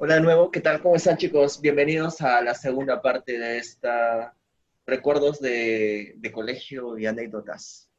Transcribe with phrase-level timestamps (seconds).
[0.00, 0.80] Hola de nuevo, ¿qué tal?
[0.80, 1.60] ¿Cómo están chicos?
[1.60, 4.32] Bienvenidos a la segunda parte de esta
[4.86, 7.90] recuerdos de, de colegio y anécdotas.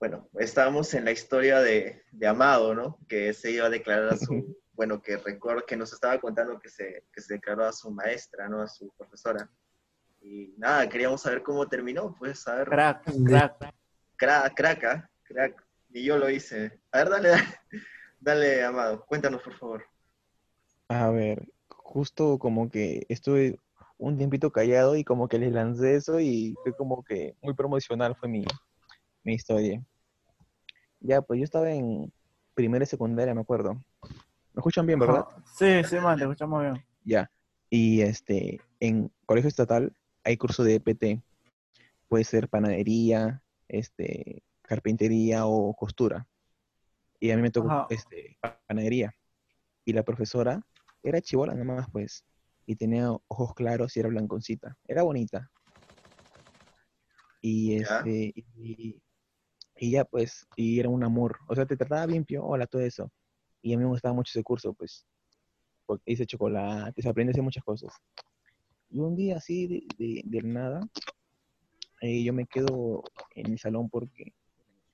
[0.00, 2.98] Bueno, estábamos en la historia de, de, Amado, ¿no?
[3.06, 6.70] Que se iba a declarar a su, bueno, que recuerdo que nos estaba contando que
[6.70, 8.60] se, que se declaró a su maestra, ¿no?
[8.60, 9.48] A su profesora.
[10.20, 12.66] Y nada, queríamos saber cómo terminó, pues, saber.
[12.66, 13.74] Crack, crack.
[14.16, 15.66] Crack, crack, crack.
[15.90, 16.80] Y yo lo hice.
[16.90, 17.44] A ver, dale, dale,
[18.18, 19.84] dale, Amado, cuéntanos, por favor.
[20.88, 23.58] A ver, justo como que estuve
[23.98, 28.14] un tiempito callado y como que les lancé eso y fue como que muy promocional
[28.14, 28.44] fue mi,
[29.24, 29.82] mi historia.
[31.00, 32.12] Ya, pues yo estaba en
[32.54, 33.74] primera y secundaria, me acuerdo.
[34.54, 35.26] ¿Me escuchan bien, verdad?
[35.56, 36.84] Sí, sí, man, te escuchamos bien.
[37.04, 37.30] Ya.
[37.70, 41.22] Y este, en colegio estatal hay curso de EPT.
[42.08, 46.26] Puede ser panadería, este, carpintería o costura.
[47.20, 49.14] Y a mí me tocó este, panadería.
[49.84, 50.64] Y la profesora
[51.02, 52.24] era chivola nomás, pues.
[52.66, 54.76] Y tenía ojos claros y era blanconcita.
[54.86, 55.50] Era bonita.
[57.40, 59.00] Y este, y,
[59.76, 61.38] y, ya pues, y era un amor.
[61.48, 63.10] O sea, te trataba bien hola todo eso.
[63.62, 65.06] Y a mí me gustaba mucho ese curso, pues.
[65.86, 67.92] Porque hice chocolate, se aprende a hacer muchas cosas.
[68.90, 70.80] Y un día así, de, de, de nada,
[72.00, 73.02] eh, yo me quedo
[73.34, 74.34] en el salón porque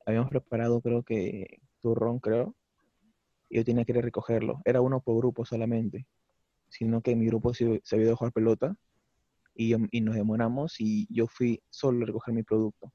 [0.07, 2.55] habíamos preparado, creo que, turrón, creo
[3.55, 4.61] y yo tenía que ir a recogerlo.
[4.65, 6.09] Era uno por grupo solamente,
[6.69, 8.77] sino que mi grupo se, se había ido a jugar pelota
[9.55, 12.93] y, y, nos demoramos y yo fui solo a recoger mi producto.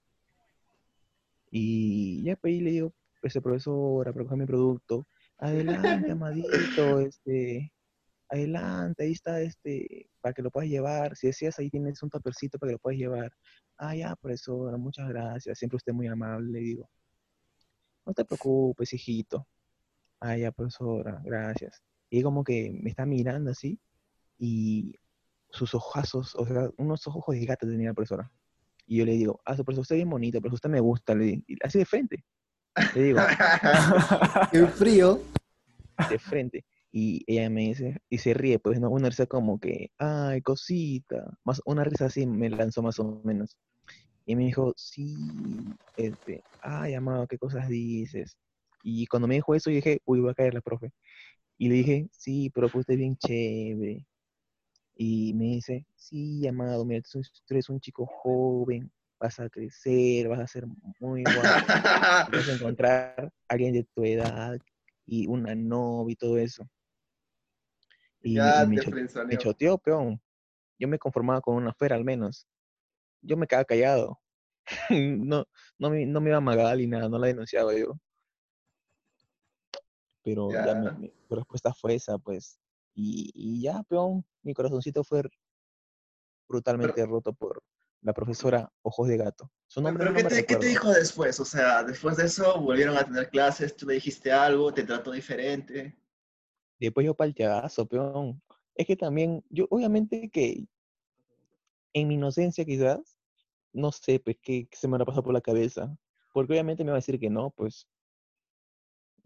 [1.49, 2.93] Y ya pues le digo,
[3.23, 7.71] ese profesor, a recoger mi producto, adelante, amadito, este,
[8.27, 11.15] adelante, ahí está, este, para que lo puedas llevar.
[11.15, 13.31] Si decías, ahí tienes un tapercito para que lo puedas llevar.
[13.77, 15.58] Ah, ya, profesora, muchas gracias.
[15.58, 16.89] Siempre usted muy amable, le digo.
[18.05, 19.47] No te preocupes, hijito
[20.19, 21.81] ah, ya, profesora, gracias.
[22.09, 23.80] Y como que me está mirando así
[24.37, 24.93] y
[25.52, 28.31] sus ojazos, o sea, unos ojos de gato tenía la profesora.
[28.85, 31.13] Y yo le digo, ah, su profesor, usted es bien bonito, pero usted me gusta,
[31.13, 32.25] le digo, así de frente.
[32.95, 33.19] Le digo,
[34.52, 35.21] qué frío.
[36.09, 36.65] De frente.
[36.91, 38.89] Y ella me dice, y se ríe, pues, ¿no?
[38.89, 41.37] Una risa como que, ay, cosita.
[41.43, 43.58] Más, una risa así me lanzó más o menos.
[44.25, 45.15] Y me dijo, sí,
[45.97, 48.37] este, ay, amado, ¿qué cosas dices?
[48.83, 50.93] Y cuando me dijo eso, dije, uy, va a caer la profe.
[51.57, 54.05] Y le dije, sí, pero usted es bien chévere.
[54.95, 60.39] Y me dice, sí, amado, mira, tú eres un chico joven, vas a crecer, vas
[60.39, 60.65] a ser
[60.99, 61.39] muy guapo,
[62.31, 64.57] vas a encontrar a alguien de tu edad
[65.05, 66.69] y una novia y todo eso.
[68.21, 68.91] Y, ya me, te
[69.25, 70.21] me choteó, peón.
[70.77, 72.47] Yo me conformaba con una fera al menos.
[73.21, 74.19] Yo me quedaba callado.
[74.89, 75.45] no,
[75.77, 77.99] no, me, no me iba a amagar ni nada, no la denunciaba yo
[80.29, 82.59] pero ya, mi, mi, respuesta fue esa, pues.
[82.93, 85.23] Y, y, ya, peón, mi corazoncito fue
[86.47, 87.63] brutalmente pero, roto por
[88.01, 89.51] la profesora Ojos de Gato.
[89.67, 91.39] Su nombre pero no ¿qué, me te, ¿qué, te, dijo después?
[91.39, 95.11] O sea, después de eso volvieron a tener clases, tú le dijiste algo, te trató
[95.11, 95.97] diferente.
[96.79, 98.41] Después yo palteazo, peón.
[98.75, 100.65] Es que también, yo obviamente que
[101.93, 103.17] en mi inocencia quizás,
[103.73, 105.95] no sé, pues, qué, qué se me habrá pasado por la cabeza.
[106.31, 107.87] Porque obviamente me va a decir que no, pues,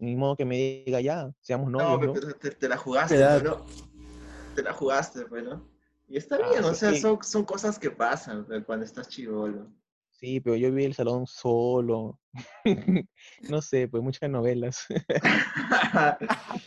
[0.04, 2.14] ni modo que me diga ya, seamos novios.
[2.14, 3.64] No, pero te, te, la jugaste, ¿no?
[4.54, 5.66] Te la jugaste, bueno.
[6.08, 6.98] Y está bien, ah, o sea, sí.
[6.98, 9.68] son, son cosas que pasan cuando estás chivolo.
[10.10, 12.20] Sí, pero yo vi el salón solo.
[13.50, 14.86] no sé, pues muchas novelas.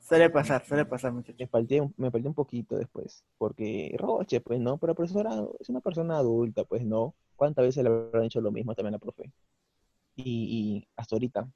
[0.00, 1.40] suele pasar, suele pasar, muchachos.
[1.40, 5.80] Me falté, me falté un poquito después, porque Roche, pues no, pero profesora es una
[5.80, 7.14] persona adulta, pues no.
[7.36, 9.32] ¿Cuántas veces le habrán hecho lo mismo también a la profe?
[10.14, 11.48] Y, y, hasta ahorita.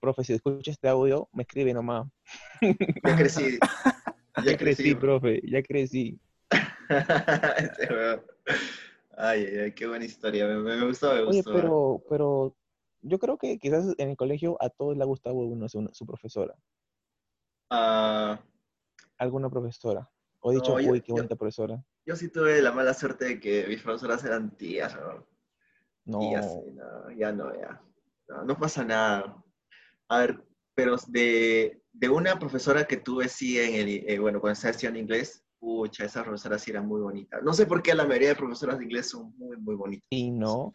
[0.00, 2.06] Profe, si escucha este audio, me escribe nomás.
[3.04, 3.58] Ya crecí.
[4.38, 6.20] Ya, ya crecí, crecí, profe, ya crecí.
[9.16, 11.50] ay, ay, ay, qué buena historia, me, me gustó, me gustó.
[11.50, 12.56] Oye, pero, pero
[13.02, 16.06] yo creo que quizás en el colegio a todos le ha gustado uno, su, su
[16.06, 16.54] profesora.
[17.70, 18.36] Uh,
[19.18, 20.08] ¿Alguna profesora?
[20.40, 21.84] O he dicho, no, yo, uy, qué bonita yo, profesora.
[22.06, 25.26] Yo sí tuve la mala suerte de que mis profesoras eran tías, ¿no?
[26.08, 26.22] No.
[26.22, 27.80] Y así, no, ya no, ya.
[28.28, 29.42] No, no, pasa nada.
[30.08, 30.42] A ver,
[30.74, 34.98] pero de, de una profesora que tuve sí en el, eh, bueno, cuando estaba estudiando
[35.00, 37.40] inglés, pucha, esa profesora sí era muy bonita.
[37.42, 40.06] No sé por qué la mayoría de profesoras de inglés son muy, muy bonitas.
[40.10, 40.74] Y no.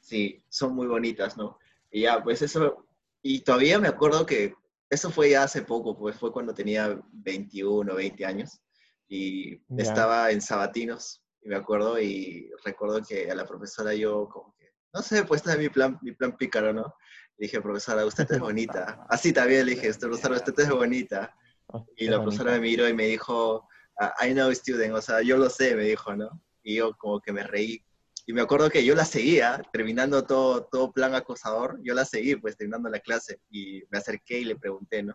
[0.00, 1.58] Sí, son muy bonitas, ¿no?
[1.90, 2.86] Y ya, pues eso,
[3.22, 4.54] y todavía me acuerdo que
[4.88, 8.60] eso fue ya hace poco, pues fue cuando tenía 21, 20 años,
[9.08, 9.82] y Ya.
[9.84, 14.61] estaba en Sabatinos, y me acuerdo, y recuerdo que a la profesora yo como que,
[14.92, 16.94] no sé, pues este es mi plan, mi plan pícaro, ¿no?
[17.38, 19.06] Le dije, profesora, usted es bonita.
[19.08, 21.34] Así también le dije, "Usted, profesora, usted es bonita.
[21.66, 23.68] Oh, Y la profesora me miró y me dijo,
[23.98, 26.42] "Ah, I know student, o sea, yo lo sé, me dijo, ¿no?
[26.62, 27.84] Y yo como que me reí.
[28.26, 32.36] Y me acuerdo que yo la seguía, terminando todo, todo plan acosador, yo la seguí,
[32.36, 33.40] pues terminando la clase.
[33.50, 35.14] Y me acerqué y le pregunté, ¿no?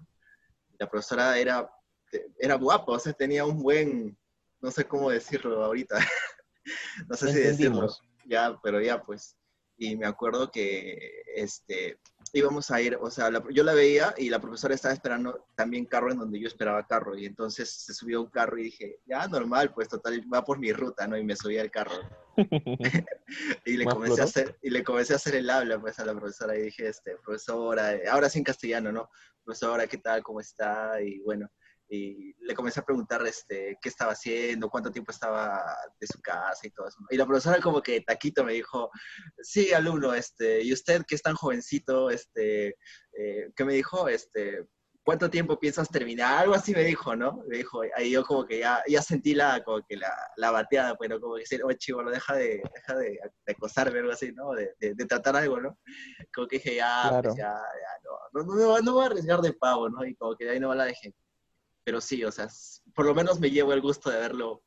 [0.78, 1.70] La profesora era,
[2.38, 4.18] era guapa, o sea, tenía un buen,
[4.60, 5.98] no sé cómo decirlo ahorita,
[7.08, 7.88] no sé si decirlo,
[8.26, 9.38] ya, pero ya pues.
[9.78, 12.00] Y me acuerdo que este,
[12.34, 15.86] íbamos a ir, o sea, la- yo la veía y la profesora estaba esperando también
[15.86, 17.16] carro en donde yo esperaba carro.
[17.16, 20.58] Y entonces se subió a un carro y dije, ya, normal, pues total, va por
[20.60, 21.16] mi ruta, ¿no?
[21.18, 21.96] Y me subí al carro.
[23.66, 26.06] Y le, ¿Más comencé a hacer, y le comencé a hacer el habla pues a
[26.06, 29.10] la profesora y dije, este, profesora, ahora sí en castellano, ¿no?
[29.44, 30.24] Profesora, ¿qué tal?
[30.24, 31.02] ¿Cómo está?
[31.02, 31.50] Y bueno,
[31.90, 35.64] y le comencé a preguntar este, qué estaba haciendo, cuánto tiempo estaba
[36.00, 36.98] de su casa y todo eso.
[37.10, 38.90] Y la profesora como que taquito me dijo,
[39.42, 42.76] sí, alumno, este, y usted que es tan jovencito, este,
[43.18, 44.08] eh, ¿qué me dijo?
[44.10, 44.66] Este,
[45.04, 46.40] ¿cuánto tiempo piensas terminar?
[46.40, 47.42] Algo así me dijo, ¿no?
[47.48, 50.96] Me dijo, ahí yo como que ya, ya sentí la, como que la, la bateada,
[51.00, 54.52] bueno, como que decir, oye, chivo, deja de, deja de, de acosarme, algo así, ¿no?
[54.52, 55.78] De, de, de tratar algo, ¿no?
[56.36, 57.30] Como que dije, ya, Claro.
[57.30, 60.06] pues ya, ya, no, no, no, no me voy a arriesgar de pavo, ¿no?
[60.06, 61.14] Y como que de ahí no la dejé.
[61.88, 62.50] Pero sí, o sea,
[62.94, 64.62] por lo menos me llevo el gusto de haberlo,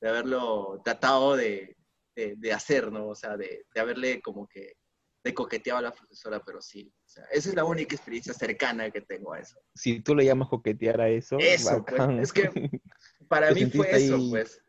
[0.00, 1.76] de haberlo tratado de,
[2.16, 3.08] de, de hacer, ¿no?
[3.08, 4.78] O sea, de, de haberle como que,
[5.22, 6.90] de coqueteado a la profesora, pero sí.
[7.04, 9.60] O sea, esa es la única experiencia cercana que tengo a eso.
[9.74, 12.48] Si tú le llamas coquetear a eso, Eso, pues, es que
[13.28, 14.64] para mí fue sentiste eso, ahí- pues.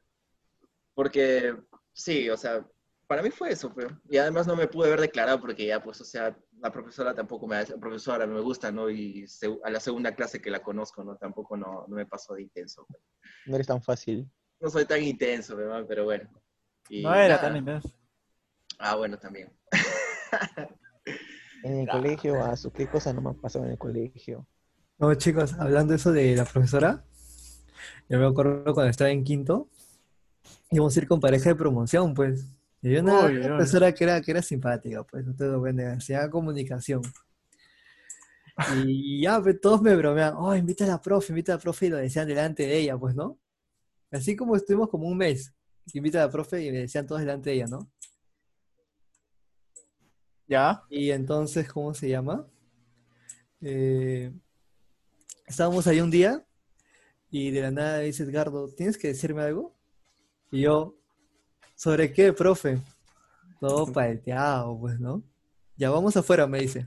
[0.94, 1.56] Porque,
[1.94, 2.68] sí, o sea,
[3.08, 3.88] para mí fue eso, pues.
[4.10, 7.46] Y además no me pude haber declarado porque ya, pues, o sea, la profesora tampoco
[7.46, 8.90] me hace, profesora, me gusta, ¿no?
[8.90, 11.18] Y se- a la segunda clase que la conozco, ¿no?
[11.18, 12.88] Tampoco no, no me pasó de intenso.
[13.46, 14.30] no eres tan fácil.
[14.62, 15.86] No soy tan intenso, ¿verdad?
[15.88, 16.30] pero bueno.
[16.90, 17.42] Y No era nada.
[17.42, 17.90] tan intenso.
[18.80, 19.52] Ah, bueno, también.
[21.64, 24.46] En el colegio, a su qué cosas no me han pasado en el colegio.
[24.98, 27.04] No, chicos, hablando eso de la profesora,
[28.10, 29.68] yo me acuerdo cuando estaba en quinto,
[30.72, 32.46] íbamos a ir con pareja de promoción, pues.
[32.84, 33.42] Y había una uy.
[33.42, 36.30] profesora que era, que era simpática, pues, no te lo voy a negar, se llama
[36.30, 37.02] comunicación.
[38.86, 41.86] Y ya, pues, todos me bromean, oh, invita a la profe, invita a la profe,
[41.86, 43.40] y lo decían delante de ella, pues, ¿no?
[44.12, 45.56] Así como estuvimos como un mes,
[45.94, 47.90] invita a la profe y me decían todos delante de ella, ¿no?
[50.46, 50.84] ¿Ya?
[50.90, 52.46] Y entonces, ¿cómo se llama?
[53.62, 54.32] Eh,
[55.48, 56.46] estábamos ahí un día
[57.32, 59.74] y de la nada dice Edgardo, ¿tienes que decirme algo?
[60.52, 60.98] Y yo,
[61.84, 62.80] ¿sobre qué, profe?
[63.60, 65.22] Todo palteado, pues, ¿no?
[65.76, 66.86] Ya vamos afuera, me dice.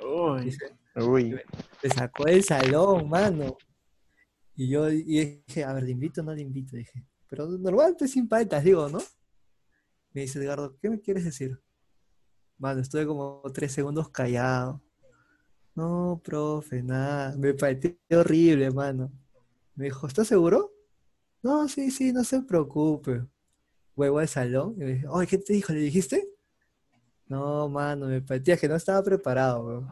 [0.00, 0.56] Uy.
[0.96, 1.38] Uy,
[1.82, 3.58] me sacó del salón, mano.
[4.56, 5.02] Y yo y
[5.46, 6.74] dije, a ver, ¿le invito o no le invito?
[6.74, 8.98] Dije, pero normal, pues sin paltas, digo, ¿no?
[10.14, 11.60] Me dice Edgardo, ¿qué me quieres decir?
[12.56, 14.80] Mano, estuve como tres segundos callado.
[15.74, 17.36] No, profe, nada.
[17.36, 19.12] Me pareció horrible, mano.
[19.74, 20.72] Me dijo, ¿estás seguro?
[21.42, 23.22] No, sí, sí, no se preocupe.
[24.00, 25.74] Huevo al salón y me dije, oye, ¿qué te dijo?
[25.74, 26.26] ¿Le dijiste?
[27.26, 29.88] No, mano, me parecía que no estaba preparado, weón.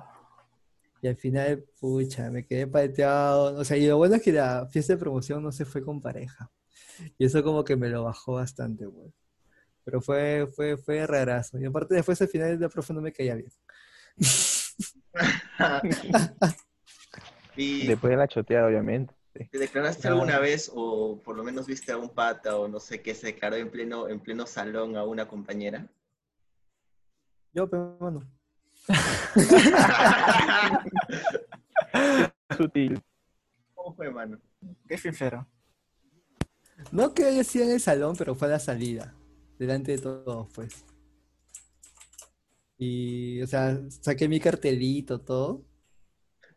[1.03, 3.59] Y al final, pucha, me quedé pateado.
[3.59, 6.01] O sea, y lo bueno es que la fiesta de promoción no se fue con
[6.01, 6.51] pareja.
[7.19, 9.13] Y eso como que me lo bajó bastante, güey.
[9.85, 11.59] Pero fue, fue, fue rarazo.
[11.59, 13.53] Y aparte después al final la profe no me caía bien.
[17.57, 19.18] ¿Y después de la choteada, obviamente.
[19.47, 23.03] Te declaraste alguna vez o por lo menos viste a un pata o no sé
[23.03, 25.87] qué se declaró en pleno, en pleno salón a una compañera?
[27.53, 28.23] Yo, pero bueno.
[32.57, 33.03] Sutil.
[33.75, 34.41] ¿Cómo fue, mano?
[34.87, 35.47] Qué sincero.
[36.93, 39.15] No que haya sido en el salón, pero fue a la salida.
[39.59, 40.85] Delante de todos, pues.
[42.79, 45.65] Y, o sea, saqué mi cartelito, todo.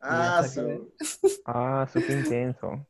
[0.02, 0.94] Ah, su-
[1.46, 2.88] Ah, súper intenso.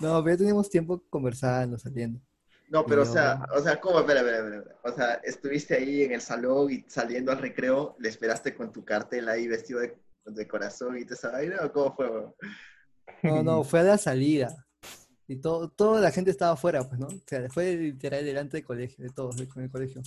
[0.00, 2.20] No, pero ya teníamos tiempo conversando, saliendo.
[2.68, 4.00] No, pero o sea, o sea, ¿cómo?
[4.00, 4.76] Espera, espera, espera.
[4.82, 8.84] O sea, estuviste ahí en el salón y saliendo al recreo, le esperaste con tu
[8.84, 12.10] cartel ahí vestido de, de corazón y te esa vaina, ¿o cómo fue?
[12.10, 12.34] weón?
[13.22, 14.66] No, no, fue a la salida.
[15.28, 17.06] Y todo, toda la gente estaba afuera, pues, ¿no?
[17.06, 20.02] O sea, fue literal delante del colegio, de todos, con el colegio.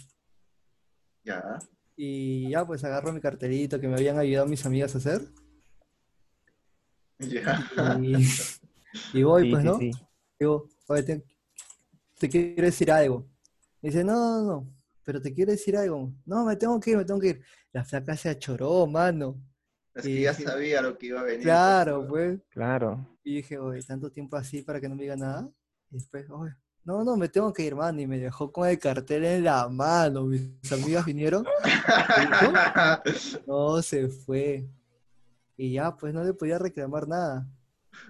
[1.24, 1.59] Ya.
[1.95, 5.21] Y ya, pues agarro mi cartelito que me habían ayudado mis amigas a hacer.
[7.19, 7.69] Ya.
[8.01, 8.15] Y,
[9.13, 9.77] y voy, Sí, pues, ¿no?
[9.77, 9.91] sí.
[10.39, 11.23] Digo, oye, te,
[12.17, 13.27] te quiero decir algo.
[13.81, 14.73] Me dice, no, no, no,
[15.03, 16.11] pero te quiero decir algo.
[16.25, 17.41] No, me tengo que ir, me tengo que ir.
[17.71, 19.39] La flaca se achoró, mano.
[19.93, 21.43] Es que Y ya dije, sabía lo que iba a venir.
[21.43, 22.39] Claro, pues.
[22.49, 23.05] Claro.
[23.23, 25.49] Y dije, oye, tanto tiempo así para que no me diga nada.
[25.91, 27.99] Y después, oye, no, no, me tengo que ir, mano.
[28.01, 30.23] Y me dejó con el cartel en la mano.
[30.25, 31.45] Mis amigas vinieron.
[33.47, 34.65] No, se fue.
[35.61, 37.45] Y ya, pues no le podía reclamar nada.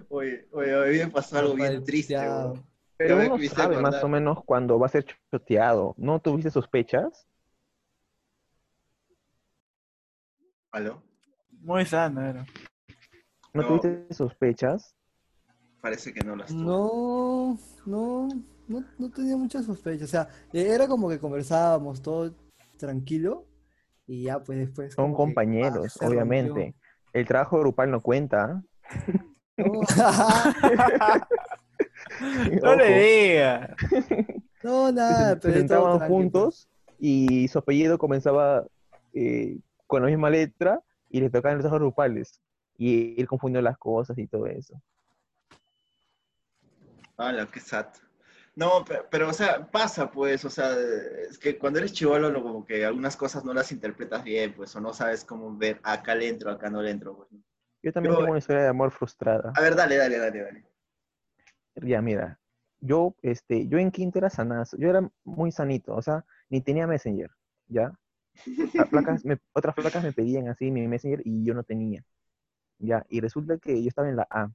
[0.08, 2.16] Oye, oye, mí me pasó algo bien triste.
[2.16, 2.64] weón.
[2.96, 5.96] Pero uno sabe más o menos cuando va a ser choteado.
[5.98, 7.26] ¿No tuviste sospechas?
[10.72, 11.02] ¿Aló?
[11.62, 12.46] Muy sano era.
[13.52, 13.68] ¿No, No.
[13.80, 14.96] tuviste sospechas?
[15.82, 16.62] Parece que no las tuve.
[16.64, 18.28] No, no,
[18.68, 20.04] no, no tenía mucha sospecha.
[20.06, 22.32] O sea, e- era como que conversábamos todo
[22.78, 23.48] tranquilo.
[24.06, 24.94] Y ya, pues después.
[24.94, 26.76] Son compañeros, ah, se obviamente.
[27.14, 28.62] El trabajo grupal no cuenta.
[29.58, 29.90] rompió.
[32.64, 33.70] No le digas.
[34.64, 36.10] No, no, se, nada, se pero sentaban pues.
[36.10, 38.66] juntos y su apellido comenzaba
[39.14, 42.42] eh, con la misma letra y le tocaban los trabajos grupales.
[42.78, 44.82] Y él confundió las cosas y todo eso.
[47.18, 47.88] Hala, qué sad.
[48.60, 50.76] No, pe- pero, o sea, pasa, pues, o sea,
[51.30, 54.76] es que cuando eres chivolo, lo- como que algunas cosas no las interpretas bien, pues,
[54.76, 57.30] o no sabes cómo ver, acá le entro, acá no le entro, pues.
[57.82, 59.54] Yo también Yo- tengo una historia de amor frustrada.
[59.56, 60.66] A ver, dale, dale, dale, dale.
[61.76, 62.38] Ya, mira,
[62.82, 66.86] yo, este, yo en quinto era sanazo, yo era muy sanito, o sea, ni tenía
[66.86, 67.32] Messenger,
[67.68, 67.94] ¿ya?
[68.90, 72.04] Flacas me- otras flacas me pedían así mi Messenger y yo no tenía,
[72.78, 73.06] ¿ya?
[73.08, 74.52] Y resulta que yo estaba en la A.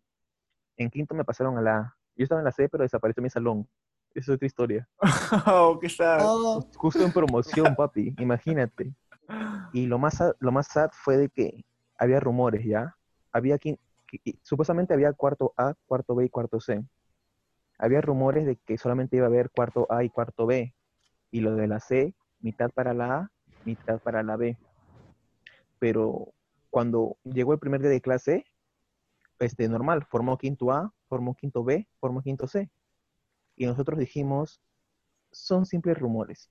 [0.76, 1.96] En quinto me pasaron a la A.
[2.16, 3.66] Yo estaba en la C, pero desapareció mi salón.
[4.14, 4.88] Esa es otra historia.
[5.46, 6.24] Oh, qué sad.
[6.24, 8.94] Oh, Justo en promoción, papi, imagínate.
[9.72, 11.64] Y lo más, sad- lo más sad fue de que
[11.98, 12.96] había rumores, ¿ya?
[13.32, 16.84] Había que- que- supuestamente había cuarto A, cuarto B y cuarto C.
[17.78, 20.72] Había rumores de que solamente iba a haber cuarto A y cuarto B.
[21.32, 23.30] Y lo de la C, mitad para la A,
[23.64, 24.56] mitad para la B.
[25.78, 26.32] Pero
[26.70, 28.44] cuando llegó el primer día de clase,
[29.40, 32.70] este, normal, formó quinto A, formó quinto B, formó quinto C.
[33.56, 34.60] Y nosotros dijimos,
[35.32, 36.50] son simples rumores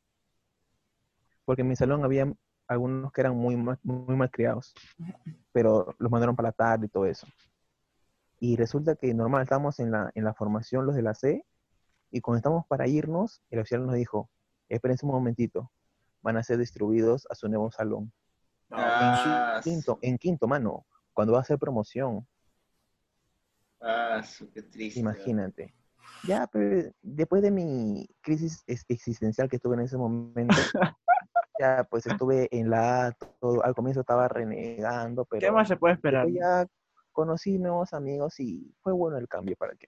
[1.46, 2.32] porque en mi salón había
[2.68, 4.74] algunos que eran muy, mal- muy malcriados,
[5.52, 7.28] pero los mandaron para la tarde y todo eso.
[8.40, 11.46] Y resulta que normal, estábamos en la, en la formación los de la C,
[12.12, 14.30] y cuando estábamos para irnos, el oficial nos dijo,
[14.70, 15.72] espérense un momentito,
[16.22, 18.14] van a ser distribuidos a su nuevo salón.
[18.72, 19.14] Ah, En
[19.64, 22.28] quinto, en quinto, mano, cuando va a ser promoción,
[23.82, 25.02] Ah, qué triste.
[25.02, 25.74] imagínate.
[26.24, 30.54] Ya, pero después de mi crisis ex- existencial que tuve en ese momento,
[31.60, 35.76] ya pues estuve en la A, todo, al comienzo estaba renegando, pero ¿Qué más se
[35.78, 36.28] puede esperar?
[36.30, 36.66] ya
[37.12, 39.88] conocí nuevos amigos y fue bueno el cambio para que.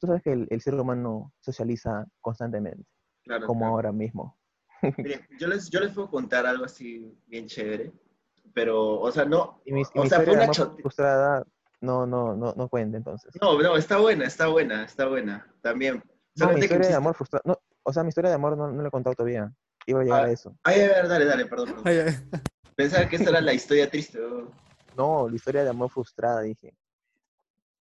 [0.00, 2.84] Tú sabes que el, el ser humano socializa constantemente,
[3.24, 3.74] Claro, como claro.
[3.74, 4.36] ahora mismo.
[4.98, 7.92] Miren, yo les, yo les puedo contar algo así bien chévere,
[8.54, 11.44] pero, o sea, no, Y mi, y o mi sea, fue una frustrada
[11.82, 13.32] no, no, no, no cuenta entonces.
[13.40, 16.02] No, no, está buena, está buena, está buena, también.
[16.36, 18.70] No, mi que historia de amor frustrada, no, o sea, mi historia de amor no,
[18.70, 19.52] no la he contado todavía.
[19.86, 20.26] Iba a llegar Ah.
[20.26, 20.56] a eso.
[20.62, 21.66] Ay, a ver, dale, dale, perdón.
[21.66, 21.82] perdón.
[21.86, 22.40] ay, ay.
[22.74, 24.18] Pensaba que esta era la historia triste.
[24.24, 24.50] oh.
[24.96, 26.74] No, la historia de amor frustrada, dije.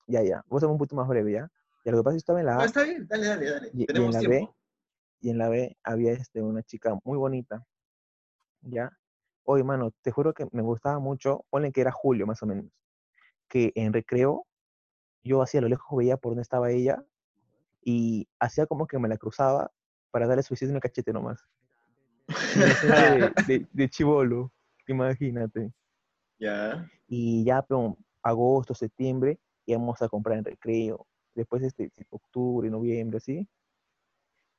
[0.07, 0.43] Ya, ya.
[0.47, 1.49] Voy a ser un poquito más breve, ¿ya?
[1.85, 3.49] Y lo que pasa es que estaba en la No, A está bien, dale, dale,
[3.51, 3.69] dale.
[3.73, 4.51] y, y Tenemos en la tiempo.
[4.51, 4.55] B,
[5.21, 7.63] y en la B había este, una chica muy bonita,
[8.61, 8.91] ¿ya?
[9.45, 12.65] Oye, mano, te juro que me gustaba mucho, ponle que era julio más o menos,
[13.53, 14.47] que en recreo
[15.23, 17.05] yo hacía a lo lejos veía por dónde estaba ella
[17.83, 19.71] y hacía como que me la cruzaba
[20.09, 21.39] para darle su en el cachete nomás.
[22.57, 24.51] De, de, de chibolo,
[24.87, 25.71] imagínate.
[26.39, 26.89] Ya.
[27.07, 31.05] Y ya, pero agosto, septiembre, íbamos a comprar en recreo.
[31.35, 33.47] Después, este, octubre, noviembre, así.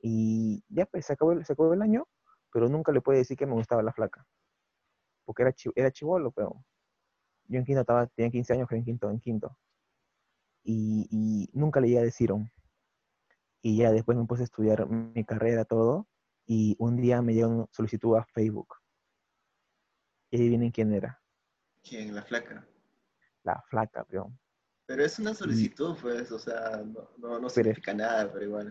[0.00, 2.06] Y ya, pues, se acabó, el- se acabó el año,
[2.52, 4.24] pero nunca le puedo decir que me gustaba la flaca.
[5.24, 6.64] Porque era, chi- era chivolo, pero
[7.46, 9.56] yo en quinto estaba, tenía 15 años, pero en quinto, en quinto.
[10.62, 12.30] Y, y nunca le llegué a decir.
[13.62, 16.06] Y ya después me puse a estudiar mi carrera, todo.
[16.46, 18.74] Y un día me llegó una solicitud a Facebook.
[20.30, 21.20] Y adivinen quién era.
[21.82, 22.14] ¿Quién?
[22.14, 22.66] La flaca.
[23.42, 24.38] La flaca, peón.
[24.86, 28.70] Pero es una solicitud, pues, o sea, no, no, no Pero- significa nada, pero igual.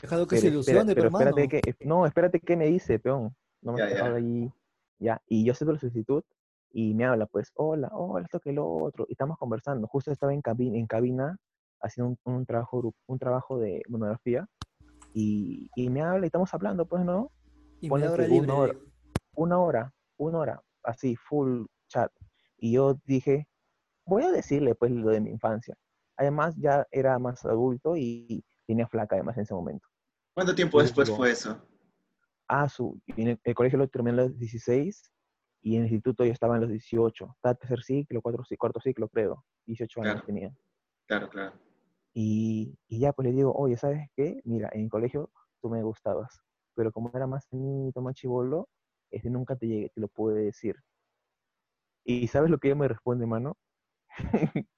[0.00, 1.30] Dejado que Pero, se ilusione, pero pero, hermano.
[1.30, 3.34] espérate que, no, espérate que me dice, peón.
[3.62, 3.94] No me Ya, ya.
[3.94, 4.52] dejado ahí.
[5.00, 6.22] Ya, y yo acepto la solicitud
[6.70, 9.06] y me habla, pues, hola, hola, esto que lo otro.
[9.08, 9.86] Y estamos conversando.
[9.88, 11.36] Justo estaba en cabina, en cabina
[11.80, 14.46] haciendo un, un trabajo, un trabajo de monografía.
[15.14, 17.32] Y, y me habla y estamos hablando, pues, ¿no?
[17.80, 18.74] Y ponle hora una hora.
[19.34, 22.10] Una hora, una hora, así, full chat.
[22.58, 23.48] Y yo dije,
[24.04, 25.76] voy a decirle pues lo de mi infancia.
[26.16, 29.86] Además, ya era más adulto y tenía flaca además en ese momento.
[30.34, 31.56] ¿Cuánto tiempo después digo- fue eso?
[32.48, 35.02] Ah, su, y en el, el colegio lo terminé a los 16
[35.60, 37.32] y en el instituto yo estaba en los 18.
[37.36, 39.44] Estaba tercer ciclo, cuatro, cuarto ciclo, creo.
[39.66, 40.26] 18 años Claro.
[40.26, 40.56] tenía.
[41.06, 41.58] Claro, claro.
[42.14, 44.40] Y, y ya pues le digo, oye, ¿sabes qué?
[44.44, 46.40] Mira, en el colegio tú me gustabas,
[46.74, 48.68] pero como era más niñito, más chivolo,
[49.10, 50.76] este nunca te llegué, te lo pude decir.
[52.04, 53.56] ¿Y sabes lo que ella me responde, mano?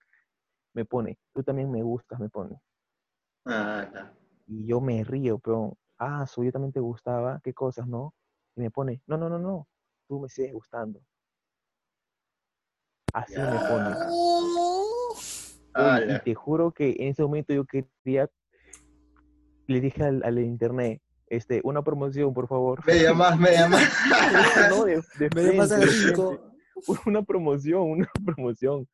[0.75, 2.61] me pone, tú también me gustas, me pone.
[3.47, 4.11] Ah, no.
[4.47, 8.15] Y yo me río, pero, ah, su, yo también te gustaba, qué cosas, ¿no?
[8.57, 9.69] Y me pone, no, no, no, no,
[10.11, 11.00] tú me sigues gustando.
[13.14, 13.95] Así me pone.
[16.17, 18.29] Y te juro que en ese momento yo quería,
[19.69, 22.85] le dije al, al internet, este, una promoción, por favor.
[22.85, 23.88] Media más, media más.
[24.71, 26.40] No, de, de Me más a cinco.
[27.07, 28.88] Una promoción, una promoción.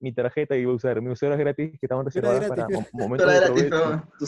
[0.00, 3.30] Mi tarjeta iba a usar, mis horas gratis que estaban reservadas para momentos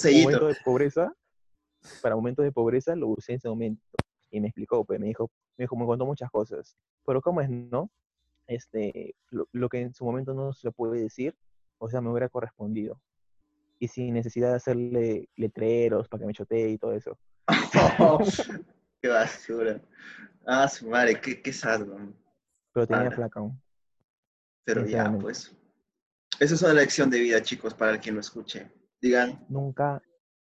[0.02, 1.12] de pobreza.
[2.02, 3.82] Para momentos de pobreza lo usé en ese momento.
[4.30, 6.76] Y me explicó, pues me dijo, me dijo, me contó muchas cosas.
[7.06, 7.90] Pero ¿cómo es, no?
[8.46, 11.36] Este, lo, lo que en su momento no se puede decir,
[11.78, 13.00] o sea, me hubiera correspondido.
[13.78, 17.18] Y sin necesidad de hacerle letreros para que me chotee y todo eso.
[19.02, 19.80] qué basura.
[20.46, 21.86] Ah, su madre, qué, qué sad.
[22.72, 23.10] Pero tenía Ala.
[23.10, 23.60] flaca aún.
[24.64, 25.54] Pero ya, pues.
[26.40, 28.70] Esa es una lección de vida, chicos, para el quien lo escuche.
[29.00, 30.02] Digan, Nunca,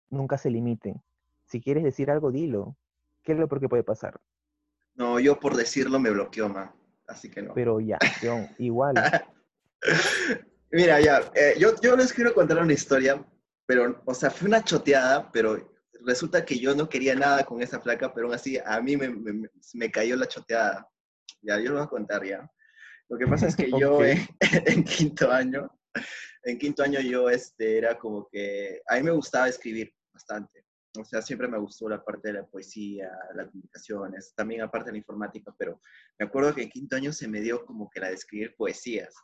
[0.10, 1.02] nunca se limiten.
[1.46, 2.76] Si quieres decir algo, dilo.
[3.24, 4.20] ¿Qué es lo peor que puede pasar?
[4.96, 6.72] no, yo por decirlo me bloqueó, man.
[7.08, 7.54] Así que no.
[7.56, 8.94] Pero ya, weón, igual.
[10.72, 13.24] Mira, ya, eh, yo, yo les quiero contar una historia,
[13.66, 15.72] pero, o sea, fue una choteada, pero
[16.06, 19.10] resulta que yo no quería nada con esa flaca, pero aún así a mí me,
[19.10, 20.88] me- me cayó la choteada.
[21.42, 22.50] Ya, yo lo voy a contar ya.
[23.10, 24.00] Lo que pasa es que yo
[24.66, 25.70] en quinto año,
[26.44, 30.66] en quinto año yo este, era como que, a mí me gustaba escribir bastante.
[31.00, 34.92] O sea, siempre me gustó la parte de la poesía, las comunicaciones, también aparte de
[34.94, 35.82] la informática, pero
[36.20, 39.16] me acuerdo que en quinto año se me dio como que la de escribir poesías.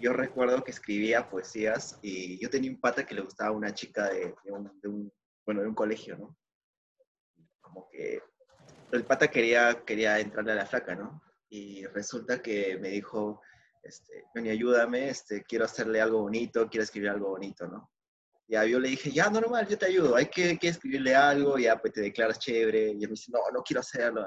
[0.00, 4.10] Yo recuerdo que escribía poesías y yo tenía un pata que le gustaba una chica
[4.10, 5.12] de, de un, de un-
[5.46, 6.36] bueno, de un colegio, ¿no?
[7.62, 8.20] Como que
[8.92, 11.22] el pata quería, quería entrarle a la flaca, ¿no?
[11.48, 13.40] Y resulta que me dijo,
[13.82, 17.93] este, ayúdame, este, quiero hacerle algo bonito, quiero escribir algo bonito, ¿no?
[18.46, 21.80] Ya yo le dije, ya, normal, yo te ayudo, hay que, que escribirle algo, ya,
[21.80, 22.88] pues te declaras chévere.
[22.88, 24.24] Y él me dice, no, no quiero hacerlo.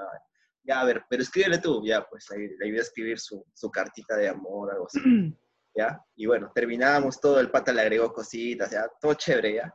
[0.64, 3.70] Ya, a ver, pero escríbele tú, ya, pues le, le ayudé a escribir su, su
[3.70, 5.00] cartita de amor, algo así.
[5.78, 6.04] ¿ya?
[6.16, 9.74] Y bueno, terminábamos todo, el pata le agregó cositas, ya, todo chévere, ¿ya?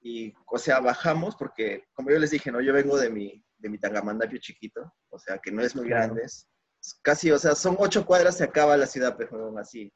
[0.00, 2.60] Y, o sea, bajamos porque, como yo les dije, ¿no?
[2.60, 6.22] Yo vengo de mi, de mi tangamandapio chiquito, o sea, que no es muy grande,
[7.02, 9.92] casi, o sea, son ocho cuadras, se acaba la ciudad, pero así,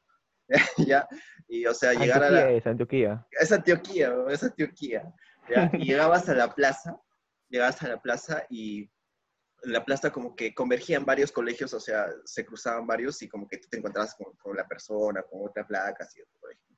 [0.87, 1.07] ¿ya?
[1.47, 2.41] Y, o sea, llegar a la...
[2.41, 3.27] Antioquía es, Antioquía.
[3.31, 5.13] Es Antioquía, bro, es Antioquía.
[5.49, 5.69] ¿ya?
[5.73, 6.99] Y llegabas a la plaza,
[7.49, 8.89] llegabas a la plaza y
[9.63, 13.47] en la plaza como que convergían varios colegios, o sea, se cruzaban varios y como
[13.47, 16.75] que tú te encontrabas con, con la persona, con otra placa, así, otro colegio.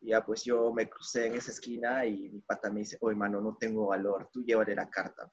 [0.00, 3.16] Y ya pues yo me crucé en esa esquina y mi pata me dice, oye,
[3.16, 5.30] mano, no tengo valor, tú llévale la carta.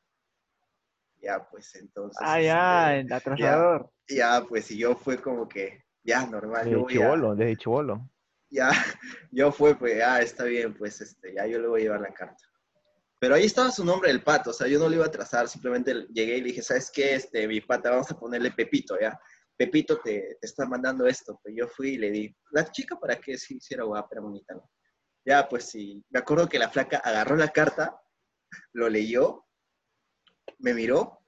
[1.22, 2.17] Ya, pues entonces...
[2.20, 3.91] Ah, ya, este, el atrasador.
[4.08, 7.58] ya, pues y yo fue como que, ya, normal, yo Desde voy a- chivolo, desde
[7.58, 8.10] chivolo.
[8.50, 8.70] ya,
[9.32, 12.14] yo fue, pues, ah, está bien, pues, este, ya yo le voy a llevar la
[12.14, 12.44] carta.
[13.20, 15.48] Pero ahí estaba su nombre del pato, o sea, yo no le iba a trazar,
[15.48, 17.14] simplemente llegué y le dije, ¿sabes qué?
[17.16, 19.20] Este, mi pata, vamos a ponerle Pepito, ¿ya?
[19.56, 23.18] Pepito te, te está mandando esto, pues yo fui y le di, la chica para
[23.18, 24.68] que sí, sí era guapa, era bonita, ¿no?
[25.24, 27.96] Ya, pues sí, me acuerdo que la flaca agarró la carta,
[28.74, 29.46] lo leyó,
[30.58, 31.20] me miró,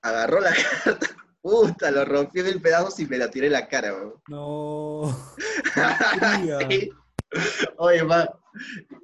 [0.00, 0.52] agarró la
[0.84, 1.06] carta,
[1.42, 4.14] puta, lo rompió en pedazos y me la tiré en la cara, weón.
[4.28, 5.02] No.
[6.70, 6.90] Sí.
[7.78, 8.28] Oye, ma,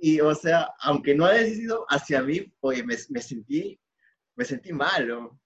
[0.03, 3.81] y o sea, aunque no haya sido hacia mí, oye, me, me sentí,
[4.37, 5.41] me sentí malo.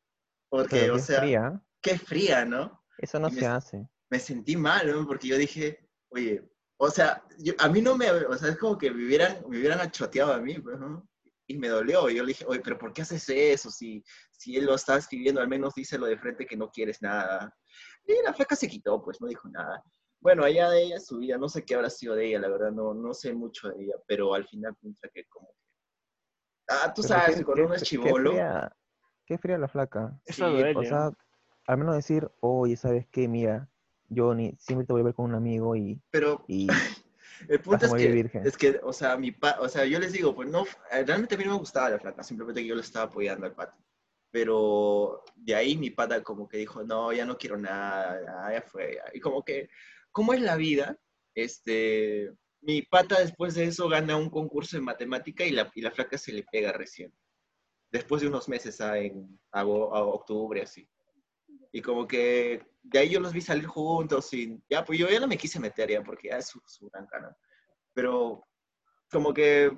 [0.48, 1.62] Porque, Pero o qué sea, fría.
[1.80, 2.84] qué fría, ¿no?
[2.98, 3.88] Eso no y me- se hace.
[4.10, 5.06] Me sentí mal, ¿no?
[5.06, 6.42] Porque yo dije, oye,
[6.76, 9.58] o sea, yo- a mí no me, o sea, es como que me hubieran, me
[9.58, 11.08] hubieran achoteado a mí, pues, ¿no?
[11.52, 13.70] Y me dolió, y yo le dije, oye, pero ¿por qué haces eso?
[13.70, 17.54] Si, si él lo está escribiendo, al menos díselo de frente que no quieres nada.
[18.06, 19.82] Y la flaca se quitó, pues, no dijo nada.
[20.18, 22.70] Bueno, allá de ella, su vida, no sé qué habrá sido de ella, la verdad,
[22.72, 25.54] no, no sé mucho de ella, pero al final piensa que como que...
[26.70, 28.76] Ah, tú Pero sabes, qué- cuando qué uno es Qué fría,
[29.26, 30.18] qué fría la flaca.
[30.24, 30.80] Eso sí, duele.
[30.80, 31.12] O sea,
[31.66, 33.28] al menos decir, oye, ¿sabes qué?
[33.28, 33.68] Mira,
[34.08, 36.68] yo ni, siempre te voy a ver con un amigo y, pero y
[37.48, 38.08] El punto a es que,
[38.44, 41.34] es que, o sea, mi pa, o sea, yo les digo, pues no, eh, realmente
[41.34, 43.76] a mí no me gustaba la flaca, simplemente que yo le estaba apoyando al pato.
[44.30, 48.62] Pero de ahí mi pata como que dijo, no, ya no quiero nada, ya, ya
[48.62, 48.94] fue.
[48.96, 49.04] ya.
[49.12, 49.68] Y como que,
[50.10, 50.96] ¿cómo es la vida?
[51.34, 55.90] Este, mi pata después de eso gana un concurso de matemática y la, y la
[55.90, 57.12] flaca se le pega recién.
[57.90, 60.88] Después de unos meses, ah, en ago- a octubre, así.
[61.70, 65.20] Y como que de ahí yo los vi salir juntos y ya, pues yo ya
[65.20, 67.36] no me quise meter ya porque ya es su, gran cara.
[67.94, 68.44] Pero
[69.10, 69.70] como que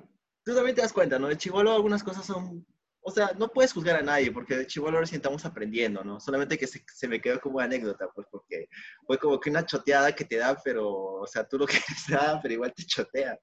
[0.43, 1.27] tú también te das cuenta, ¿no?
[1.27, 2.65] De chivolo algunas cosas son,
[3.01, 6.19] o sea, no puedes juzgar a nadie porque de chivolo recién estamos aprendiendo, ¿no?
[6.19, 8.67] Solamente que se, se me quedó como anécdota, pues porque
[9.05, 12.39] fue como que una choteada que te da, pero, o sea, tú lo quieres dar,
[12.41, 13.37] pero igual te chotea.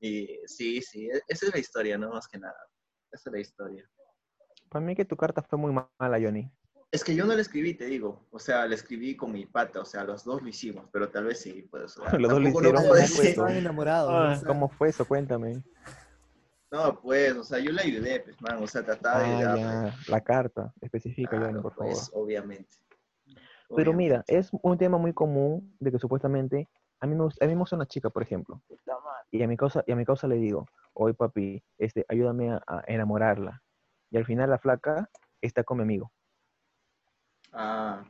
[0.00, 2.10] Y sí, sí, e- esa es la historia, ¿no?
[2.10, 2.58] Más que nada.
[3.12, 3.88] Esa es la historia.
[4.70, 6.50] Para mí que tu carta fue muy mala, Johnny.
[6.92, 8.26] Es que yo no le escribí, te digo.
[8.32, 9.80] O sea, le escribí con mi pata.
[9.80, 11.96] O sea, los dos lo hicimos, pero tal vez sí, pues.
[11.98, 13.30] o sea, Los dos lo no hicieron, puedo ¿cómo decir- fue eso?
[13.30, 14.10] Estaban enamorados.
[14.12, 15.04] Ah, o sea, ¿Cómo fue eso?
[15.06, 15.62] Cuéntame.
[16.72, 18.62] No, pues, o sea, yo le ayudé, pues, man.
[18.62, 20.72] O sea, trataba de Ah, ya, la carta.
[20.80, 21.92] Especifica, Johnny, Claro, por favor.
[21.92, 22.68] pues, obviamente.
[23.76, 27.48] Pero mira, es un tema muy común de que supuestamente a mí me gusta, a
[27.48, 28.60] mí me gusta una chica, por ejemplo,
[29.30, 32.60] y a mi causa, y a mi causa le digo, oye papi, este, ayúdame a,
[32.66, 33.62] a enamorarla.
[34.10, 35.08] Y al final la flaca
[35.40, 36.10] está con mi amigo.
[37.52, 38.04] Ah,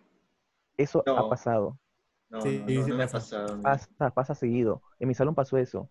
[0.76, 1.78] Eso ha pasado,
[2.30, 3.46] no, Sí, no, sí, no, sí no me ha pasa.
[3.46, 3.62] pasado.
[3.62, 4.82] pasa, pasa seguido.
[4.98, 5.90] En mi salón pasó eso.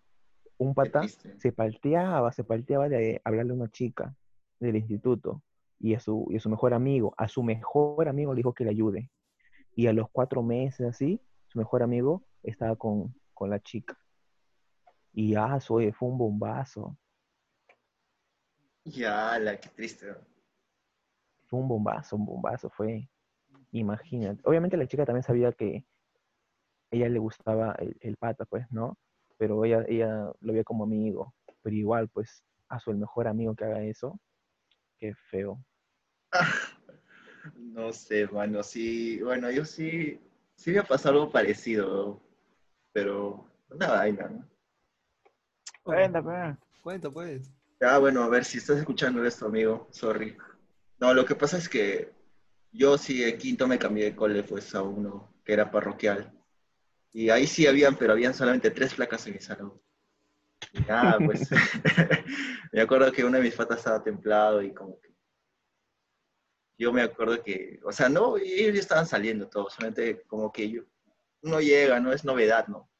[0.58, 1.02] Un pata
[1.38, 4.14] se palteaba, se palteaba de hablarle a una chica
[4.58, 5.42] del instituto
[5.78, 8.64] y a su, y a su mejor amigo, a su mejor amigo le dijo que
[8.64, 9.10] le ayude.
[9.74, 13.98] Y a los cuatro meses así, su mejor amigo estaba con, con la chica.
[15.12, 16.96] Y ah, su- oye, fue un bombazo,
[18.84, 20.14] Ya, la, qué triste.
[21.46, 23.08] fue un bombazo, un bombazo, fue,
[23.72, 24.40] imagínate.
[24.44, 25.84] Obviamente la chica también sabía que
[26.90, 28.98] ella le gustaba el, el pata, pues, ¿no?
[29.38, 31.34] Pero ella, ella lo veía como amigo.
[31.62, 34.18] Pero igual, pues, a su el mejor amigo que haga eso,
[34.98, 35.62] qué feo.
[37.54, 40.20] No sé, mano, sí, bueno, yo sí,
[40.56, 42.20] sí me ha pasado algo parecido,
[42.92, 44.48] pero una vaina, ¿no?
[45.82, 46.56] Cuenta, pues.
[46.82, 47.50] Cuenta, pues.
[47.80, 50.36] Ah, bueno, a ver, si estás escuchando esto, amigo, sorry.
[50.98, 52.12] No, lo que pasa es que
[52.72, 56.32] yo sí de quinto me cambié de cole, pues, a uno que era parroquial.
[57.12, 59.80] Y ahí sí habían, pero habían solamente tres placas en mi salón.
[60.72, 61.48] Y nada, pues,
[62.72, 65.10] me acuerdo que una de mis patas estaba templado y como que
[66.80, 70.70] yo me acuerdo que, o sea, no, ellos ya estaban saliendo todos, solamente como que
[70.70, 70.82] yo,
[71.42, 72.90] uno llega, no es novedad, ¿no?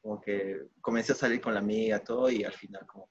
[0.00, 3.10] Como que comencé a salir con la amiga, todo, y al final como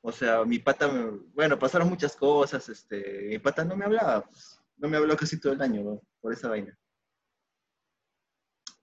[0.00, 4.22] o sea, mi pata, me- bueno, pasaron muchas cosas, este, mi pata no me hablaba,
[4.24, 6.00] pues, no me habló casi todo el año, ¿no?
[6.20, 6.76] Por esa vaina.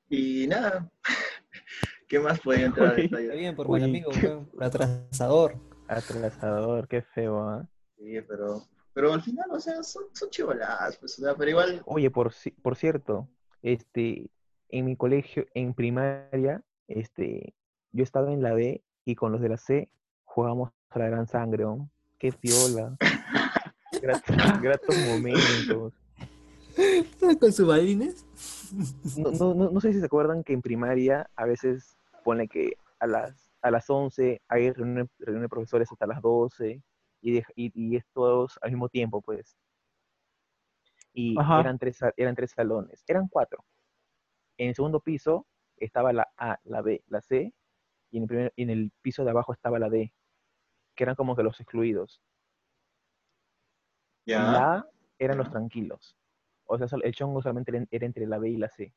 [0.10, 0.90] Y nada,
[2.08, 3.00] ¿qué más podía entrar.
[3.00, 4.12] Está bien, por mal amigo,
[4.60, 5.56] atrasador.
[5.88, 7.68] Atrasador, qué feo, ¿ah?
[7.98, 11.82] Sí, pero, pero al final, o sea, son, son chivoladas, pues, o sea, pero igual,
[11.86, 13.30] Oye, por, por cierto,
[13.62, 14.30] este,
[14.70, 17.56] en mi colegio, en primaria, este,
[17.92, 19.90] yo estaba en la B y con los de la C
[20.36, 21.90] jugábamos a la gran sangre, ¿no?
[22.20, 22.98] Qué piola.
[24.02, 25.94] Gratos, gratos momentos.
[27.40, 28.26] ¿Con sus balines?
[29.18, 32.74] No, no, no, no sé si se acuerdan que en primaria a veces pone que
[33.00, 36.84] a las, a las 11 hay reunión, reunión de profesores hasta las 12
[37.22, 39.56] y, de- y, y es todos al mismo tiempo, pues.
[41.14, 41.62] Y Ajá.
[41.62, 43.64] eran tres, eran tres salones, eran cuatro.
[44.58, 47.54] En el segundo piso estaba la A, la B, la C,
[48.12, 50.12] y en el, primer, y en el piso de abajo estaba la D,
[50.96, 52.22] que eran como que los excluidos.
[54.26, 56.18] ya, La A eran los tranquilos.
[56.66, 58.94] O sea, el chongo solamente era, entre la B y la C.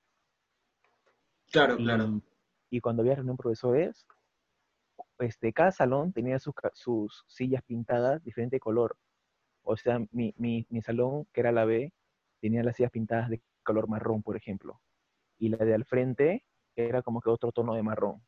[1.50, 2.20] claro, Y, claro.
[2.70, 4.06] y cuando había reunión profesores,
[5.18, 8.96] este, cada salón tenía sus, sus sillas pintadas diferente color.
[9.62, 11.92] O sea, mi, mi, mi salón, que era la B,
[12.40, 14.80] tenía las sillas pintadas de color marrón, por ejemplo.
[15.38, 18.22] Y la de al frente era como que otro tono de marrón.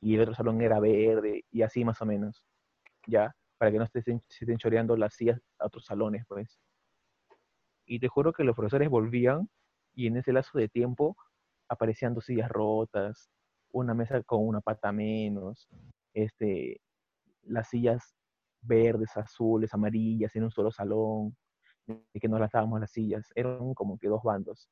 [0.00, 2.44] Y el otro salón era verde, y así más o menos.
[3.06, 3.34] ¿Ya?
[3.58, 6.58] Para que no se estén, se choreando las sillas a otros salones, pues.
[7.86, 9.48] Y te juro que los profesores volvían,
[9.94, 11.16] y en ese lazo de tiempo
[11.68, 13.30] aparecían dos sillas rotas,
[13.72, 15.68] una mesa con una pata menos,
[16.14, 16.80] este,
[17.42, 18.14] las sillas
[18.62, 21.36] verdes, azules, amarillas en un solo salón,
[22.12, 24.68] y que nos lanzábamos las sillas, eran como que dos bandos.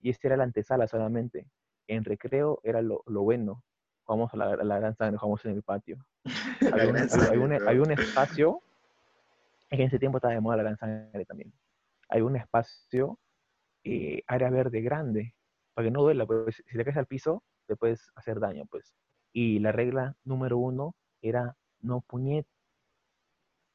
[0.00, 1.46] Y este era la antesala solamente.
[1.86, 3.62] En recreo era lo, lo bueno.
[4.04, 5.96] Jugamos a la, a la gran sangre, jugamos en el patio.
[6.72, 8.60] Había un, había un- espacio,
[9.70, 11.52] en ese tiempo estaba de moda la gran sangre también.
[12.08, 13.18] Hay un espacio,
[13.84, 15.34] eh, área verde grande,
[15.74, 18.94] para que no duela, pues si te caes al piso, te puedes hacer daño, pues.
[19.32, 22.46] Y la regla número uno era no puñet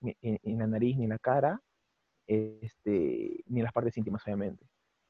[0.02, 1.62] en, en la nariz ni en la cara,
[2.28, 4.66] este, ni en las partes íntimas, obviamente.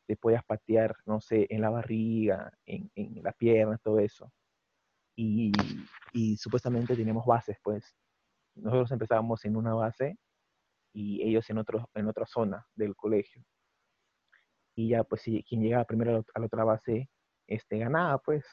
[0.07, 4.31] te podías patear, no sé, en la barriga, en, en las piernas, todo eso.
[5.21, 5.51] Y,
[6.13, 7.93] y supuestamente teníamos bases, pues.
[8.55, 10.17] Nosotros empezábamos en una base
[10.93, 13.43] y ellos en, otro, en otra zona del colegio.
[14.77, 17.09] Y ya, pues, si quien llegaba primero a la, otra base,
[17.47, 18.45] este, ganaba, pues.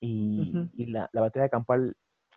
[0.00, 0.50] Y,
[0.86, 1.94] la, la batalla campal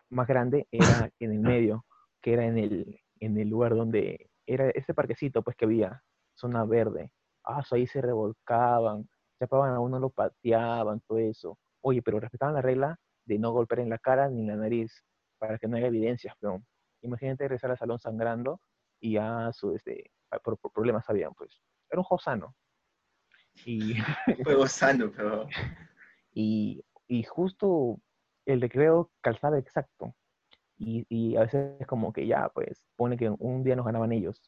[0.10, 0.82] más grande era
[1.20, 1.86] en el medio,
[2.22, 6.04] que era en el, en el lugar donde era ese parquecito, pues, que había,
[6.36, 7.10] zona verde.
[7.46, 9.08] Ah, ahí se revolcaban,
[9.40, 11.58] chapaban a uno, lo pateaban, todo eso.
[11.82, 15.04] Oye, pero respetaban la regla de no golpear en la cara ni en la nariz,
[15.38, 16.62] para que no haya evidencias, pero
[17.02, 18.60] imagínate regresar al salón sangrando
[19.00, 20.12] y ya su, este,
[20.44, 21.62] por, por problemas habían, pues.
[21.90, 22.56] Era un juego sano.
[23.66, 23.96] Y,
[24.44, 25.48] Juego sano, pero...
[26.34, 28.00] y, y justo
[28.46, 30.14] el recreo calzaba exacto.
[30.78, 34.42] Y, y a veces como que ya, pues, pone que un día nos ganaban ellos.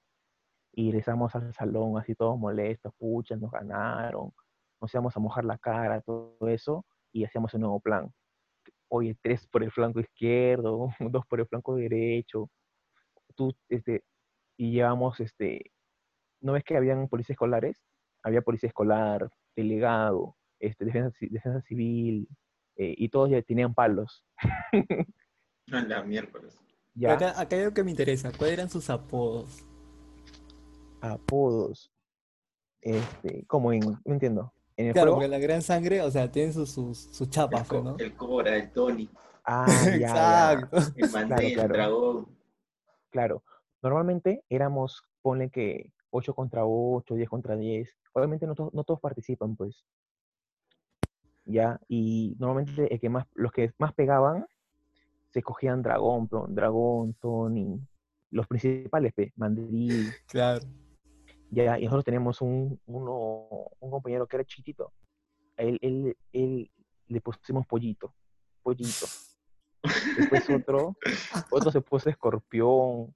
[0.74, 4.32] Y regresamos al salón así todos molestos, puchas, nos ganaron,
[4.80, 8.12] nos íbamos a mojar la cara, todo eso, y hacíamos un nuevo plan.
[8.90, 12.50] Oye, tres por el flanco izquierdo, dos por el flanco derecho.
[13.36, 14.04] Tú, este,
[14.58, 15.72] y llevamos, este,
[16.42, 17.82] ¿no ves que habían policías escolares?
[18.24, 22.28] Había policía escolar, delegado, este, defensa, defensa civil,
[22.76, 24.24] eh, y todos ya tenían palos.
[25.68, 26.60] La miércoles.
[26.94, 28.32] Ya, Acá, acá hay algo que me interesa.
[28.38, 29.66] ¿Cuáles eran sus apodos?
[31.02, 31.92] apodos.
[32.82, 34.54] Este, como en, no entiendo.
[34.82, 35.18] En el Claro, juego.
[35.18, 37.98] porque la gran sangre, o sea, tienen sus, sus, sus El, chapas, co- ¿no?
[38.00, 39.08] el Cobra, el Tony,
[39.46, 40.52] Ah, ya, ya.
[40.54, 40.94] Exacto.
[40.96, 41.74] el Mandé, el claro.
[41.74, 42.28] Dragón.
[43.12, 43.44] Claro,
[43.84, 47.96] normalmente éramos, ponle que 8 contra 8, 10 contra 10.
[48.14, 49.86] Obviamente no, to- no todos participan, pues.
[51.46, 54.48] Ya, y normalmente el que más, los que más pegaban
[55.30, 57.80] se cogían Dragón, Dragón, Tony,
[58.32, 60.66] los principales, pe, Mandril, Claro.
[61.52, 63.48] Ya, y nosotros teníamos un, uno,
[63.80, 64.94] un compañero que era chiquitito.
[65.58, 66.72] A Él, él, él
[67.08, 68.14] le pusimos pollito,
[68.64, 69.06] pollito.
[70.18, 70.96] Después otro,
[71.52, 73.14] otro se puso escorpión.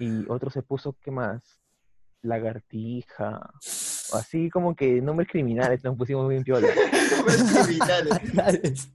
[0.00, 1.62] Y otro se puso, ¿qué más?
[2.22, 3.52] Lagartija.
[4.12, 6.66] Así como que nombres criminales nos pusimos bien piola.
[7.16, 8.92] Nombres criminales.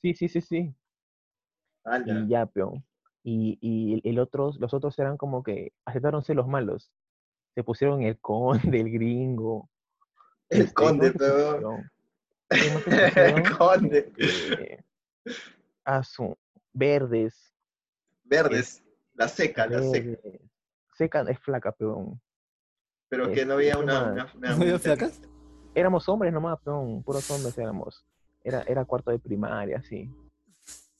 [0.00, 0.74] Sí, sí, sí, sí.
[2.06, 2.82] Y ya, peón.
[3.22, 6.90] Y, y el, el otros, los otros eran como que aceptaronse los malos.
[7.54, 9.68] Se pusieron el conde, el gringo.
[10.48, 11.78] El este, conde, ¿cómo se pero...
[13.16, 14.12] El conde.
[14.18, 16.36] Eh, su-
[16.72, 17.54] verdes.
[18.24, 18.82] Verdes.
[19.14, 20.10] La seca, la seca.
[20.22, 20.40] verdes.
[20.94, 22.20] Seca es flaca, peón.
[23.08, 24.26] Pero que no Este, había ¿qué una...
[24.78, 25.20] flacas?
[25.74, 28.04] éramos hombres nomás, peón, puros hombres éramos.
[28.44, 30.10] Era, era cuarto de primaria, sí.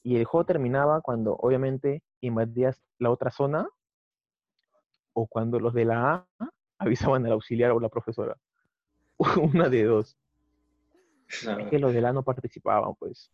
[0.03, 3.69] Y el juego terminaba cuando, obviamente, invadías la otra zona
[5.15, 6.49] o cuando los de la A
[6.79, 8.37] avisaban al auxiliar o la profesora.
[9.55, 10.17] Una de dos.
[11.45, 11.59] No.
[11.59, 13.31] Es que los de la A no participaban, pues.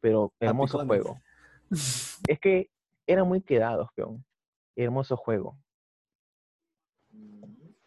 [0.00, 1.18] Pero hermoso juego.
[2.28, 2.70] Es que
[3.06, 4.24] eran muy quedados, peón.
[4.76, 5.58] Hermoso juego.
[7.10, 7.42] Mm,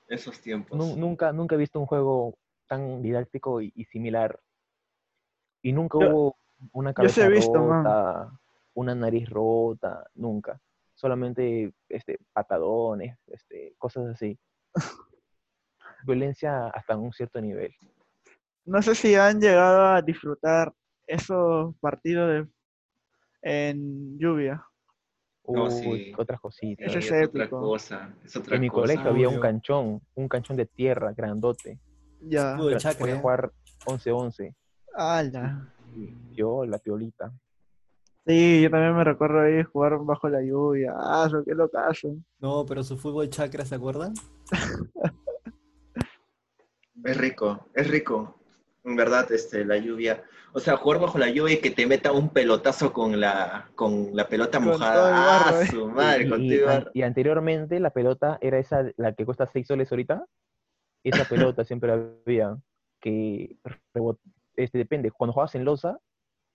[0.07, 0.77] Esos tiempos.
[0.77, 4.39] Nu- nunca, nunca he visto un juego tan didáctico y, y similar.
[5.61, 6.37] Y nunca Yo- hubo
[6.73, 7.83] una yo sí he cabeza visto, man.
[7.85, 8.39] rota,
[8.73, 10.59] una nariz rota, nunca.
[10.99, 14.37] Solamente este, patadones, este, cosas así.
[16.05, 17.73] Violencia hasta un cierto nivel.
[18.65, 20.73] No sé si han llegado a disfrutar
[21.07, 22.47] esos partidos de,
[23.41, 24.61] en lluvia.
[25.47, 26.13] No, Uy, sí.
[26.17, 26.91] otras cositas.
[26.91, 28.13] Sí, es es otra cosa.
[28.25, 28.81] Es otra En mi cosa.
[28.81, 31.79] colegio había un canchón, un canchón de tierra grandote.
[32.19, 32.51] Ya.
[32.51, 33.19] Escudo de Podía chacra, ¿eh?
[33.21, 33.51] jugar
[33.85, 34.53] 11-11.
[34.95, 35.73] ¡Hala!
[36.33, 37.31] Yo, la piolita.
[38.29, 40.93] Sí, yo también me recuerdo ahí jugar bajo la lluvia.
[40.95, 42.15] ¡Ah, eso, qué locazo!
[42.39, 44.13] No, pero su fútbol chakra, ¿se acuerdan?
[47.05, 48.35] Es rico, es rico.
[48.83, 50.21] En verdad, este, la lluvia.
[50.51, 54.09] O sea, jugar bajo la lluvia y que te meta un pelotazo con la, con
[54.13, 55.11] la pelota Con todo mojada.
[55.11, 55.67] barro, ¡Ah, eh.
[55.67, 56.23] su madre!
[56.25, 56.91] Y, con y- todo el an- barro.
[56.93, 60.25] y anteriormente la pelota era esa, la que cuesta 6 soles ahorita.
[61.05, 62.57] Esa pelota siempre había
[62.99, 63.55] que
[63.95, 64.19] rebot-
[64.57, 65.99] este, depende, cuando jugabas en losa,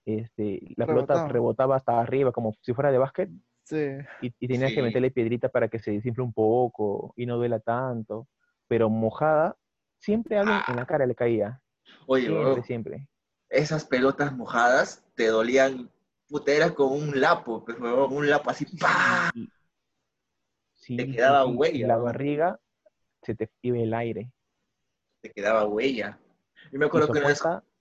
[0.05, 1.75] este, la pelota Rebotaba.
[1.77, 3.29] hasta arriba como si fuera de básquet
[3.63, 3.75] Sí.
[4.21, 4.75] y, y tenías Sí.
[4.75, 8.27] que meterle piedrita para que se desinfle un poco y no duela tanto.
[8.67, 9.57] Pero mojada,
[9.99, 11.61] siempre alguien en la cara le caía.
[12.07, 13.09] Oye, Siempre, bro, siempre.
[13.49, 15.89] esas pelotas mojadas te dolían.
[16.27, 19.31] Puta, era como un lapo, pues, huevón, un lapo así, ¡pa!
[19.35, 19.49] Y-
[20.73, 22.03] sí, Te quedaba sí, y huella, la ¿no?
[22.03, 22.59] barriga
[23.23, 24.31] se te iba el aire.
[25.21, 26.17] Te quedaba huella.
[26.71, 27.74] Yo me Y acuerdo que una vez, sopuesta a 20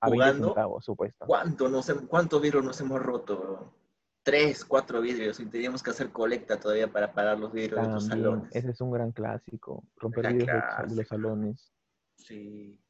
[0.00, 1.26] jugando, centavos, supuesta.
[1.26, 3.72] ¿cuánto, nos ¿cuántos virus nos hemos roto?
[4.22, 8.00] tres, cuatro vidrios y teníamos que hacer colecta todavía para pagar los vidrios de También,
[8.10, 8.56] salones.
[8.56, 9.84] ese es un gran clásico.
[9.94, 11.72] Romper vidrios de- los salones.
[12.16, 12.82] Sí.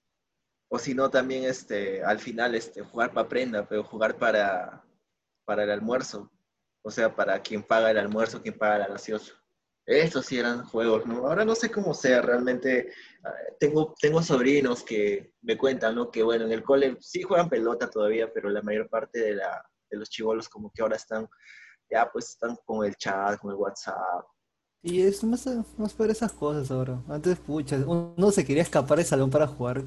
[0.69, 4.83] O si no, también este, al final este, jugar para prenda, pero jugar para,
[5.45, 6.33] para el almuerzo.
[6.83, 9.35] O sea, para quien paga el almuerzo, quien paga la gaseosa.
[9.87, 11.27] Estos sí eran juegos, ¿no?
[11.27, 12.93] Ahora no sé cómo sea, realmente
[13.25, 16.11] ah, tengo, tengo sobrinos que me cuentan, ¿no?
[16.11, 19.65] Que bueno, en el cole sí juegan pelota todavía, pero la mayor parte de, la,
[19.89, 21.29] de los chivolos como que ahora están,
[21.89, 24.25] ya pues están con el chat, con el WhatsApp.
[24.83, 25.47] Y es más,
[25.79, 27.01] más por esas cosas ahora.
[27.09, 29.83] Antes, pucha, uno se quería escapar del salón para jugar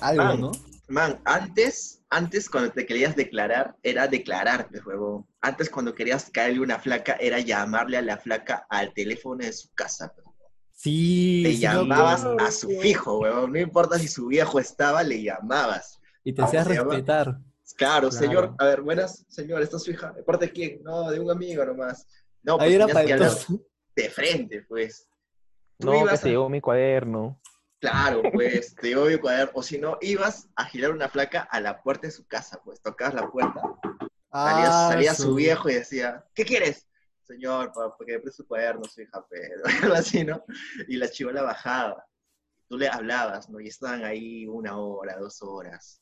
[0.00, 0.52] algo, Ah, ¿no?
[0.86, 5.26] Man, antes, antes cuando te querías declarar, era declararte, huevón.
[5.40, 9.68] Antes cuando querías caerle una flaca, era llamarle a la flaca al teléfono de su
[9.74, 10.12] casa.
[10.16, 10.34] huevón.
[10.72, 13.52] Sí, Le sí llamabas a su fijo, huevón.
[13.52, 15.98] No importa si su viejo estaba, le llamabas.
[16.22, 17.38] Y te hacías respetar.
[17.76, 18.10] Claro, Claro.
[18.10, 20.12] señor, a ver, buenas, señor, ¿esta es su hija?
[20.12, 20.82] ¿De parte de quién?
[20.82, 22.06] No, de un amigo nomás.
[22.42, 23.32] No, pues Ahí era para que hablar
[23.96, 25.08] de frente, pues.
[25.78, 27.40] Tú No, que a- llegó mi cuaderno.
[27.90, 29.52] Claro, pues, te digo mi cuaderno.
[29.54, 32.80] O si no, ibas a girar una flaca a la puerta de su casa, pues,
[32.80, 33.60] tocabas la puerta.
[34.32, 36.88] Salía, Ah, salía su viejo y decía, ¿qué quieres?
[37.22, 40.42] Señor, papá, que me su cuaderno, su hija, pero algo así, ¿no?
[40.88, 42.06] Y la chivola bajaba.
[42.68, 43.60] Tú le hablabas, ¿no?
[43.60, 46.00] Y estaban ahí una hora, dos horas,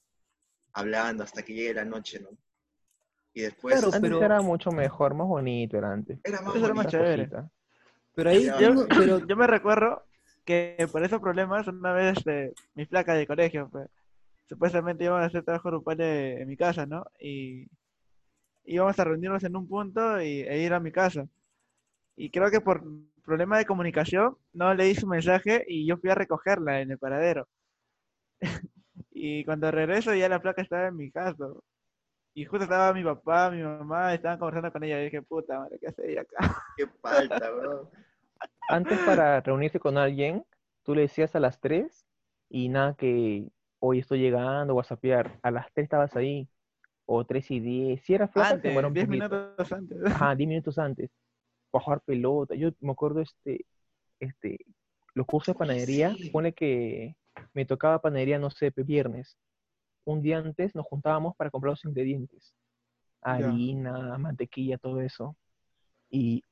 [0.72, 2.28] hablando hasta que llegue la noche, ¿no?
[3.34, 6.20] Y después Claro, este, Antes pero- era mucho mejor, más bonito era antes.
[6.22, 7.28] era más era más chévere.
[7.28, 7.50] Cosita.
[8.14, 10.04] Pero ahí, Yo, pero yo me recuerdo
[10.44, 13.88] que por esos problemas, una vez este, mis placas de colegio, pues,
[14.48, 17.04] supuestamente íbamos a hacer trabajo grupal en mi casa, ¿no?
[17.20, 17.68] Y
[18.64, 21.26] íbamos a reunirnos en un punto y, e ir a mi casa.
[22.16, 22.82] Y creo que por
[23.24, 27.48] problema de comunicación no leí su mensaje y yo fui a recogerla en el paradero.
[29.10, 31.46] y cuando regreso ya la placa estaba en mi casa.
[32.34, 35.78] Y justo estaba mi papá, mi mamá, estaban conversando con ella y dije, puta madre,
[35.78, 36.62] ¿qué hace ella acá?
[36.76, 37.90] Qué falta, bro.
[38.68, 40.44] Antes para reunirse con alguien,
[40.82, 42.06] tú le decías a las 3
[42.48, 43.48] y nada que
[43.80, 45.38] hoy estoy llegando, whatsappear.
[45.42, 46.48] A las 3 estabas ahí.
[47.04, 48.02] O 3 y 10.
[48.02, 49.28] Si era flaca, Antes, un 10 poquito.
[49.28, 49.98] minutos antes.
[50.06, 51.10] Ajá, 10 minutos antes.
[51.70, 52.54] Para jugar pelota.
[52.54, 53.66] Yo me acuerdo este,
[54.20, 54.58] este,
[55.14, 56.30] los cursos de panadería, Sí.
[56.30, 57.16] pone que
[57.54, 59.36] me tocaba panadería, no sé, viernes.
[60.04, 62.54] Un día antes nos juntábamos para comprar los ingredientes.
[63.24, 63.32] Ya.
[63.32, 65.36] Harina, mantequilla, todo eso.
[66.08, 66.44] Y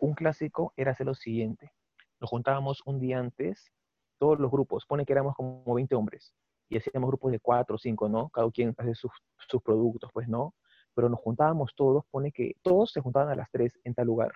[0.00, 1.72] un clásico era hacer lo siguiente.
[2.20, 3.70] Nos juntábamos un día antes,
[4.18, 6.34] todos los grupos, pone que éramos como 20 hombres.
[6.68, 8.28] Y hacíamos grupos de 4 o 5, ¿no?
[8.30, 9.12] Cada quien hace sus,
[9.48, 10.54] sus productos, pues, ¿no?
[10.94, 14.32] Pero nos juntábamos todos, pone que todos se juntaban a las 3 en tal lugar.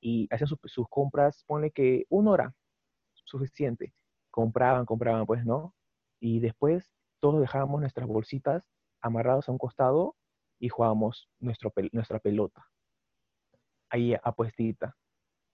[0.00, 2.54] Y hacían sus, compras, pone que una hora,
[3.12, 3.94] suficiente.
[4.30, 5.74] Compraban, compraban, pues, ¿no?
[6.20, 6.90] Y después
[7.20, 8.64] todos dejábamos nuestras bolsitas
[9.00, 10.16] amarrados a un costado
[10.58, 12.66] y jugábamos nuestra pelota.
[13.90, 14.96] Ahí apuestita.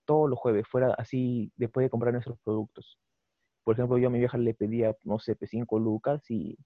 [0.07, 2.99] Todos los jueves, fuera así, después de comprar nuestros productos.
[3.65, 6.57] Por ejemplo, yo a mi vieja le pedía, no sé, 5 lucas y,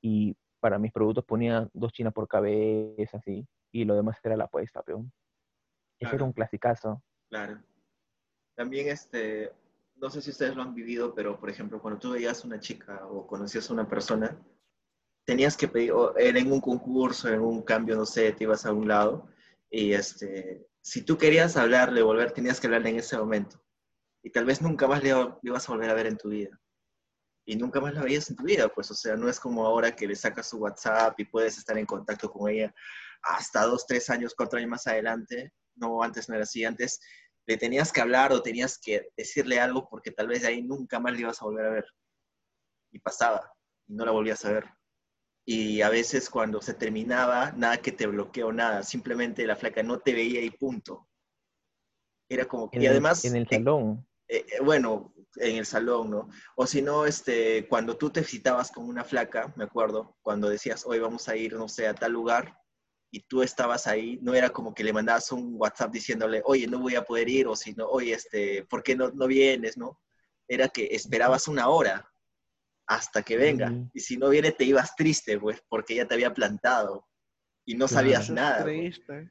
[0.00, 3.46] y para mis productos ponía dos chinas por cabeza, así.
[3.72, 5.12] Y lo demás era la apuesta, peón.
[5.98, 6.24] Ese era Claro.
[6.26, 7.02] un clasicazo.
[7.28, 7.62] Claro.
[8.56, 9.52] También, este,
[9.96, 13.06] no sé si ustedes lo han vivido, pero por ejemplo, cuando tú veías una chica
[13.06, 14.38] o conocías a una persona,
[15.26, 18.64] tenías que pedir, o era en un concurso, en un cambio, no sé, te ibas
[18.64, 19.26] a un lado,
[19.70, 23.58] y este, si tú querías hablarle, volver, tenías que hablarle en ese momento.
[24.22, 26.60] Y tal vez nunca más le, le ibas a volver a ver en tu vida.
[27.46, 29.96] Y nunca más la veías en tu vida, pues, o sea, no es como ahora
[29.96, 32.74] que le sacas su WhatsApp y puedes estar en contacto con ella
[33.22, 35.52] hasta dos, tres años, cuatro años más adelante.
[35.74, 36.64] No, antes no era así.
[36.64, 37.00] Antes
[37.46, 41.00] le tenías que hablar o tenías que decirle algo porque tal vez de ahí nunca
[41.00, 41.86] más le ibas a volver a ver.
[42.92, 43.52] Y pasaba,
[43.86, 44.64] y no la volvías a ver.
[45.46, 48.82] Y a veces cuando se terminaba, nada que te bloqueó, nada.
[48.82, 51.08] Simplemente la flaca no te veía y punto.
[52.28, 54.06] Era como que, y además, en el eh, salón.
[54.28, 56.28] eh, eh, bueno, en el salón, ¿no?
[56.56, 60.86] O si no, este, cuando tú te citabas con una flaca, me acuerdo, cuando decías,
[60.86, 62.58] hoy vamos a ir, no sé, a tal lugar,
[63.10, 66.80] y tú estabas ahí, no era como que le mandabas un WhatsApp diciéndole, oye, no
[66.80, 70.00] voy a poder ir, o si no, oye, este, ¿por qué no, no vienes, no?
[70.48, 72.10] Era que esperabas una hora
[72.86, 76.34] hasta que venga, y si no viene te ibas triste, pues, porque ella te había
[76.34, 77.06] plantado,
[77.64, 78.02] y no Claro.
[78.02, 78.62] sabías nada.
[78.64, 79.30] pues triste.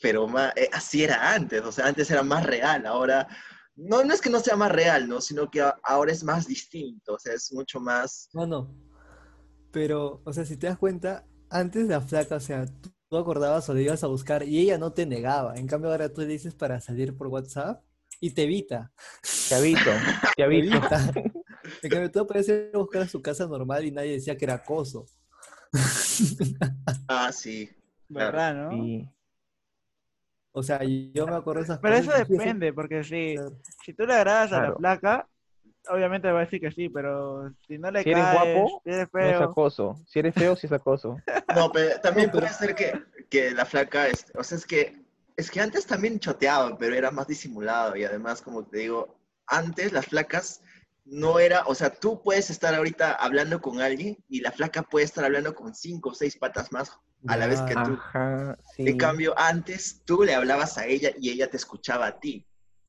[0.00, 3.26] pero ma- eh, así era antes, o sea, antes era más real, ahora
[3.74, 5.20] no, no es que no sea más real, ¿no?
[5.20, 8.74] Sino que ahora es más distinto, o sea, es mucho más, No, no.
[9.72, 13.68] Pero, o sea, si te das cuenta, antes la flaca, o sea, tú, tú acordabas
[13.68, 15.56] o le ibas a buscar y ella no te negaba.
[15.56, 17.82] En cambio, ahora tú le dices para salir por WhatsApp
[18.20, 18.92] y te evita.
[19.48, 19.90] Te aviso,
[20.36, 20.98] te evita.
[21.82, 24.54] En cambio, tú ir a buscar a su casa normal y nadie decía que era
[24.54, 25.06] acoso.
[27.08, 27.70] ah, sí,
[28.12, 28.38] Claro.
[28.38, 28.70] ¿Verdad, no?
[28.70, 29.08] Sí.
[30.52, 32.26] O sea, yo me acuerdo de esas Pero eso cosas.
[32.28, 33.58] sí, depende, porque si, claro.
[33.84, 34.76] si tú le agradas a la Claro.
[34.76, 35.28] placa,
[35.88, 38.90] obviamente va a decir que sí, pero si no le Si eres caes, guapo, si
[38.90, 40.02] eres No es feo, acoso.
[40.06, 41.16] Si eres feo, sí es acoso.
[41.54, 42.92] No, pero también puede ser que,
[43.30, 45.04] que la flaca, este, o sea, es que,
[45.36, 49.92] es que antes también choteaba, pero era más disimulado y además, como te digo, antes
[49.92, 50.62] las flacas
[51.08, 55.04] no era, o sea, tú puedes estar ahorita hablando con alguien y la flaca puede
[55.04, 56.90] estar hablando con cinco o seis patas más
[57.28, 57.80] a la vez que tú.
[57.92, 58.82] Ajá, sí.
[58.88, 62.46] En cambio, antes tú le hablabas a ella y ella te escuchaba a ti.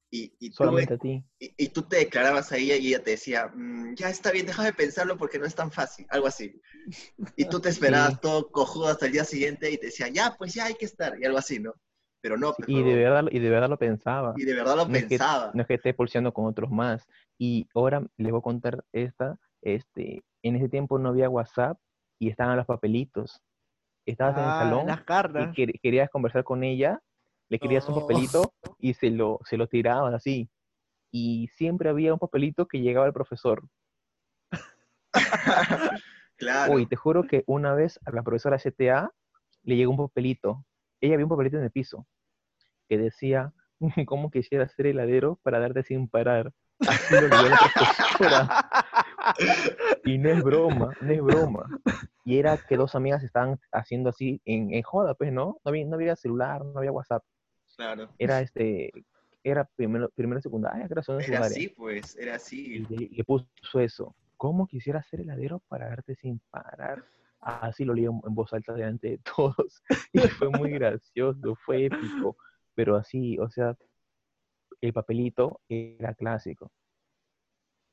[0.09, 1.23] Y, y, tú, Solamente a ti.
[1.37, 4.45] y, y tú te declarabas a ella y ella te decía, "Mm, ya está bien,
[4.45, 6.59] déjame pensarlo porque no es tan fácil, algo así.
[7.35, 7.69] Y tú te
[8.09, 8.19] esperabas Sí.
[8.21, 11.19] todo cojudo hasta el día siguiente y te decía, ya, pues ya hay que estar,
[11.19, 11.73] y algo así, ¿no?
[12.21, 14.33] Pero no, pues, Y de verdad, y de verdad lo pensaba.
[14.37, 15.51] y de verdad lo no es que- pensaba.
[15.53, 17.05] No es que esté pulseando con otros más.
[17.37, 19.37] Y ahora les voy a contar esta.
[19.61, 21.77] Este, en ese tiempo no había WhatsApp
[22.19, 23.41] y estaban los papelitos.
[24.05, 25.55] Estabas en el ah, salón las y cartas.
[25.55, 27.01] quer- querías conversar con ella,
[27.49, 28.01] le querías un No.
[28.01, 30.49] papelito y se lo, se lo tirabas así.
[31.11, 33.63] Y siempre había un papelito que llegaba al profesor.
[36.37, 36.73] claro.
[36.73, 39.11] Uy, te juro que una vez a la profesora CTA
[39.63, 40.65] le llegó un papelito.
[41.01, 42.05] Ella vio un papelito en el piso
[42.89, 43.53] que decía,
[44.07, 46.53] ¿cómo quisiera ser heladero para darte sin parar?
[46.79, 47.27] Así lo
[48.29, 48.69] la.
[50.05, 51.65] Y no es broma, no es broma.
[52.23, 55.59] Y era que dos amigas estaban haciendo así en, en joda, pues, ¿no?
[55.65, 57.23] No había, no había celular, no había WhatsApp.
[57.75, 58.09] Claro.
[58.17, 58.91] Era este,
[59.43, 62.79] era primero, primero secundaria, creo que Era así, pues, era Y así.
[62.89, 64.15] le, le puso eso.
[64.37, 67.03] ¿Cómo quisiera ser heladero para darte sin parar?
[67.39, 69.81] Así lo leí en voz alta delante de todos.
[70.13, 72.37] Y fue muy gracioso, fue épico.
[72.77, 73.75] Pero así, o sea,
[74.81, 76.71] el papelito era clásico.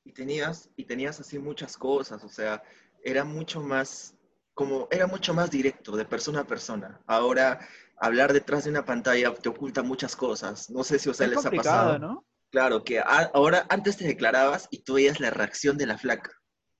[0.05, 2.63] Y tenías, y tenías así muchas cosas, o sea,
[3.03, 4.15] era mucho más,
[4.53, 7.01] como, era mucho más directo, de persona a persona.
[7.07, 7.67] Ahora,
[7.97, 10.69] hablar detrás de una pantalla te oculta muchas cosas.
[10.69, 11.99] No sé si a ustedes es les ha pasado.
[11.99, 12.27] ¿no?
[12.51, 16.31] Claro, que a- ahora antes te declarabas y tú veías la reacción de la flaca,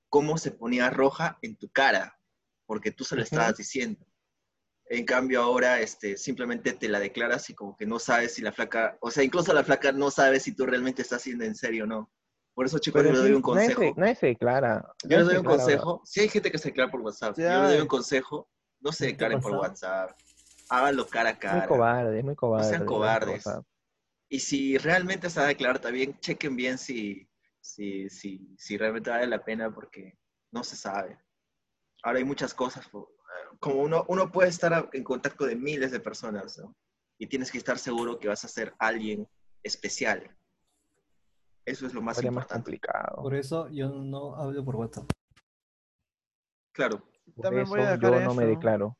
[0.09, 2.19] cómo se ponía roja en tu cara,
[2.67, 4.04] porque tú se lo estabas diciendo.
[4.87, 8.51] En cambio ahora este, simplemente te la declaras y como que no sabes si la
[8.51, 11.85] flaca, o sea, incluso la flaca no sabe si tú realmente estás siendo en serio
[11.85, 12.11] o no.
[12.53, 13.81] Por eso, chicos, yo les doy un consejo.
[13.81, 14.85] se, nadie se declara.
[15.03, 16.01] Yo les doy un declara, consejo.
[16.05, 18.49] Si hay gente que se declara por WhatsApp, yo les doy un consejo.
[18.79, 19.51] No se ¿Qué te ha declaren por?
[19.59, 20.11] WhatsApp.
[20.69, 21.67] Háganlo cara a Muy cara.
[21.67, 22.69] cobarde, muy cobarde.
[22.69, 23.43] sean las cobardes.
[24.29, 27.27] Y si realmente se va a declarar también, chequen bien si,
[27.59, 30.17] si, si, si realmente vale la pena porque
[30.51, 31.19] no se sabe.
[32.03, 32.87] Ahora hay muchas cosas.
[33.59, 36.73] Como uno, uno puede estar en contacto de miles de personas, ¿no?
[37.17, 39.27] Y tienes que estar seguro que vas a ser alguien
[39.63, 40.29] especial.
[41.65, 42.63] Eso es lo más Sería más importante.
[42.63, 43.21] complicado.
[43.23, 45.09] Por eso yo no hablo por WhatsApp.
[46.73, 47.01] Claro,
[47.35, 48.51] Por También eso voy a yo dejar no me eso.
[48.51, 48.97] declaro.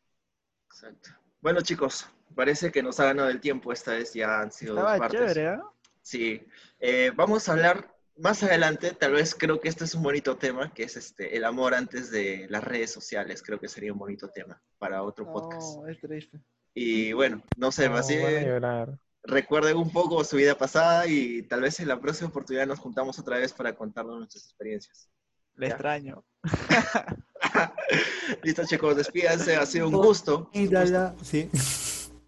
[0.67, 1.09] exacto.
[1.41, 3.71] Bueno, chicos, parece que nos ha ganado el tiempo.
[3.71, 5.19] Esta vez ya han sido dos partes.
[5.19, 5.61] chévere, ¿ah?
[6.01, 6.41] Sí,
[6.79, 10.73] Eh, vamos a hablar más adelante, tal vez creo que este es un bonito tema,
[10.73, 14.29] que es este, el amor antes de las redes sociales, creo que sería un bonito
[14.29, 15.77] tema para otro podcast.
[15.77, 16.39] No, es triste.
[16.73, 18.99] Y bueno, no sé, No, así van a llorar.
[19.23, 23.17] recuerden un poco su vida pasada y tal vez en la próxima oportunidad nos juntamos
[23.19, 25.09] otra vez para contarnos nuestras experiencias.
[25.55, 25.73] Le Ya.
[25.73, 26.25] extraño.
[28.43, 30.49] Listo chicos, despídanse, ha sido un gusto.
[30.53, 31.49] Y un la, gusto, la- sí.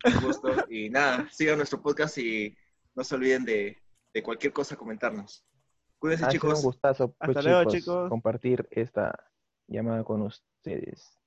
[0.06, 0.50] un gusto.
[0.70, 2.56] Y nada, sigan nuestro podcast y
[2.96, 3.78] no se olviden de,
[4.14, 5.44] de cualquier cosa comentarnos.
[6.00, 6.64] Cuídense Ha sido un chicos.
[6.64, 8.10] gustazo, pues, Hasta luego, chicos, chicos.
[8.10, 9.32] compartir esta
[9.68, 11.18] llamada con ustedes.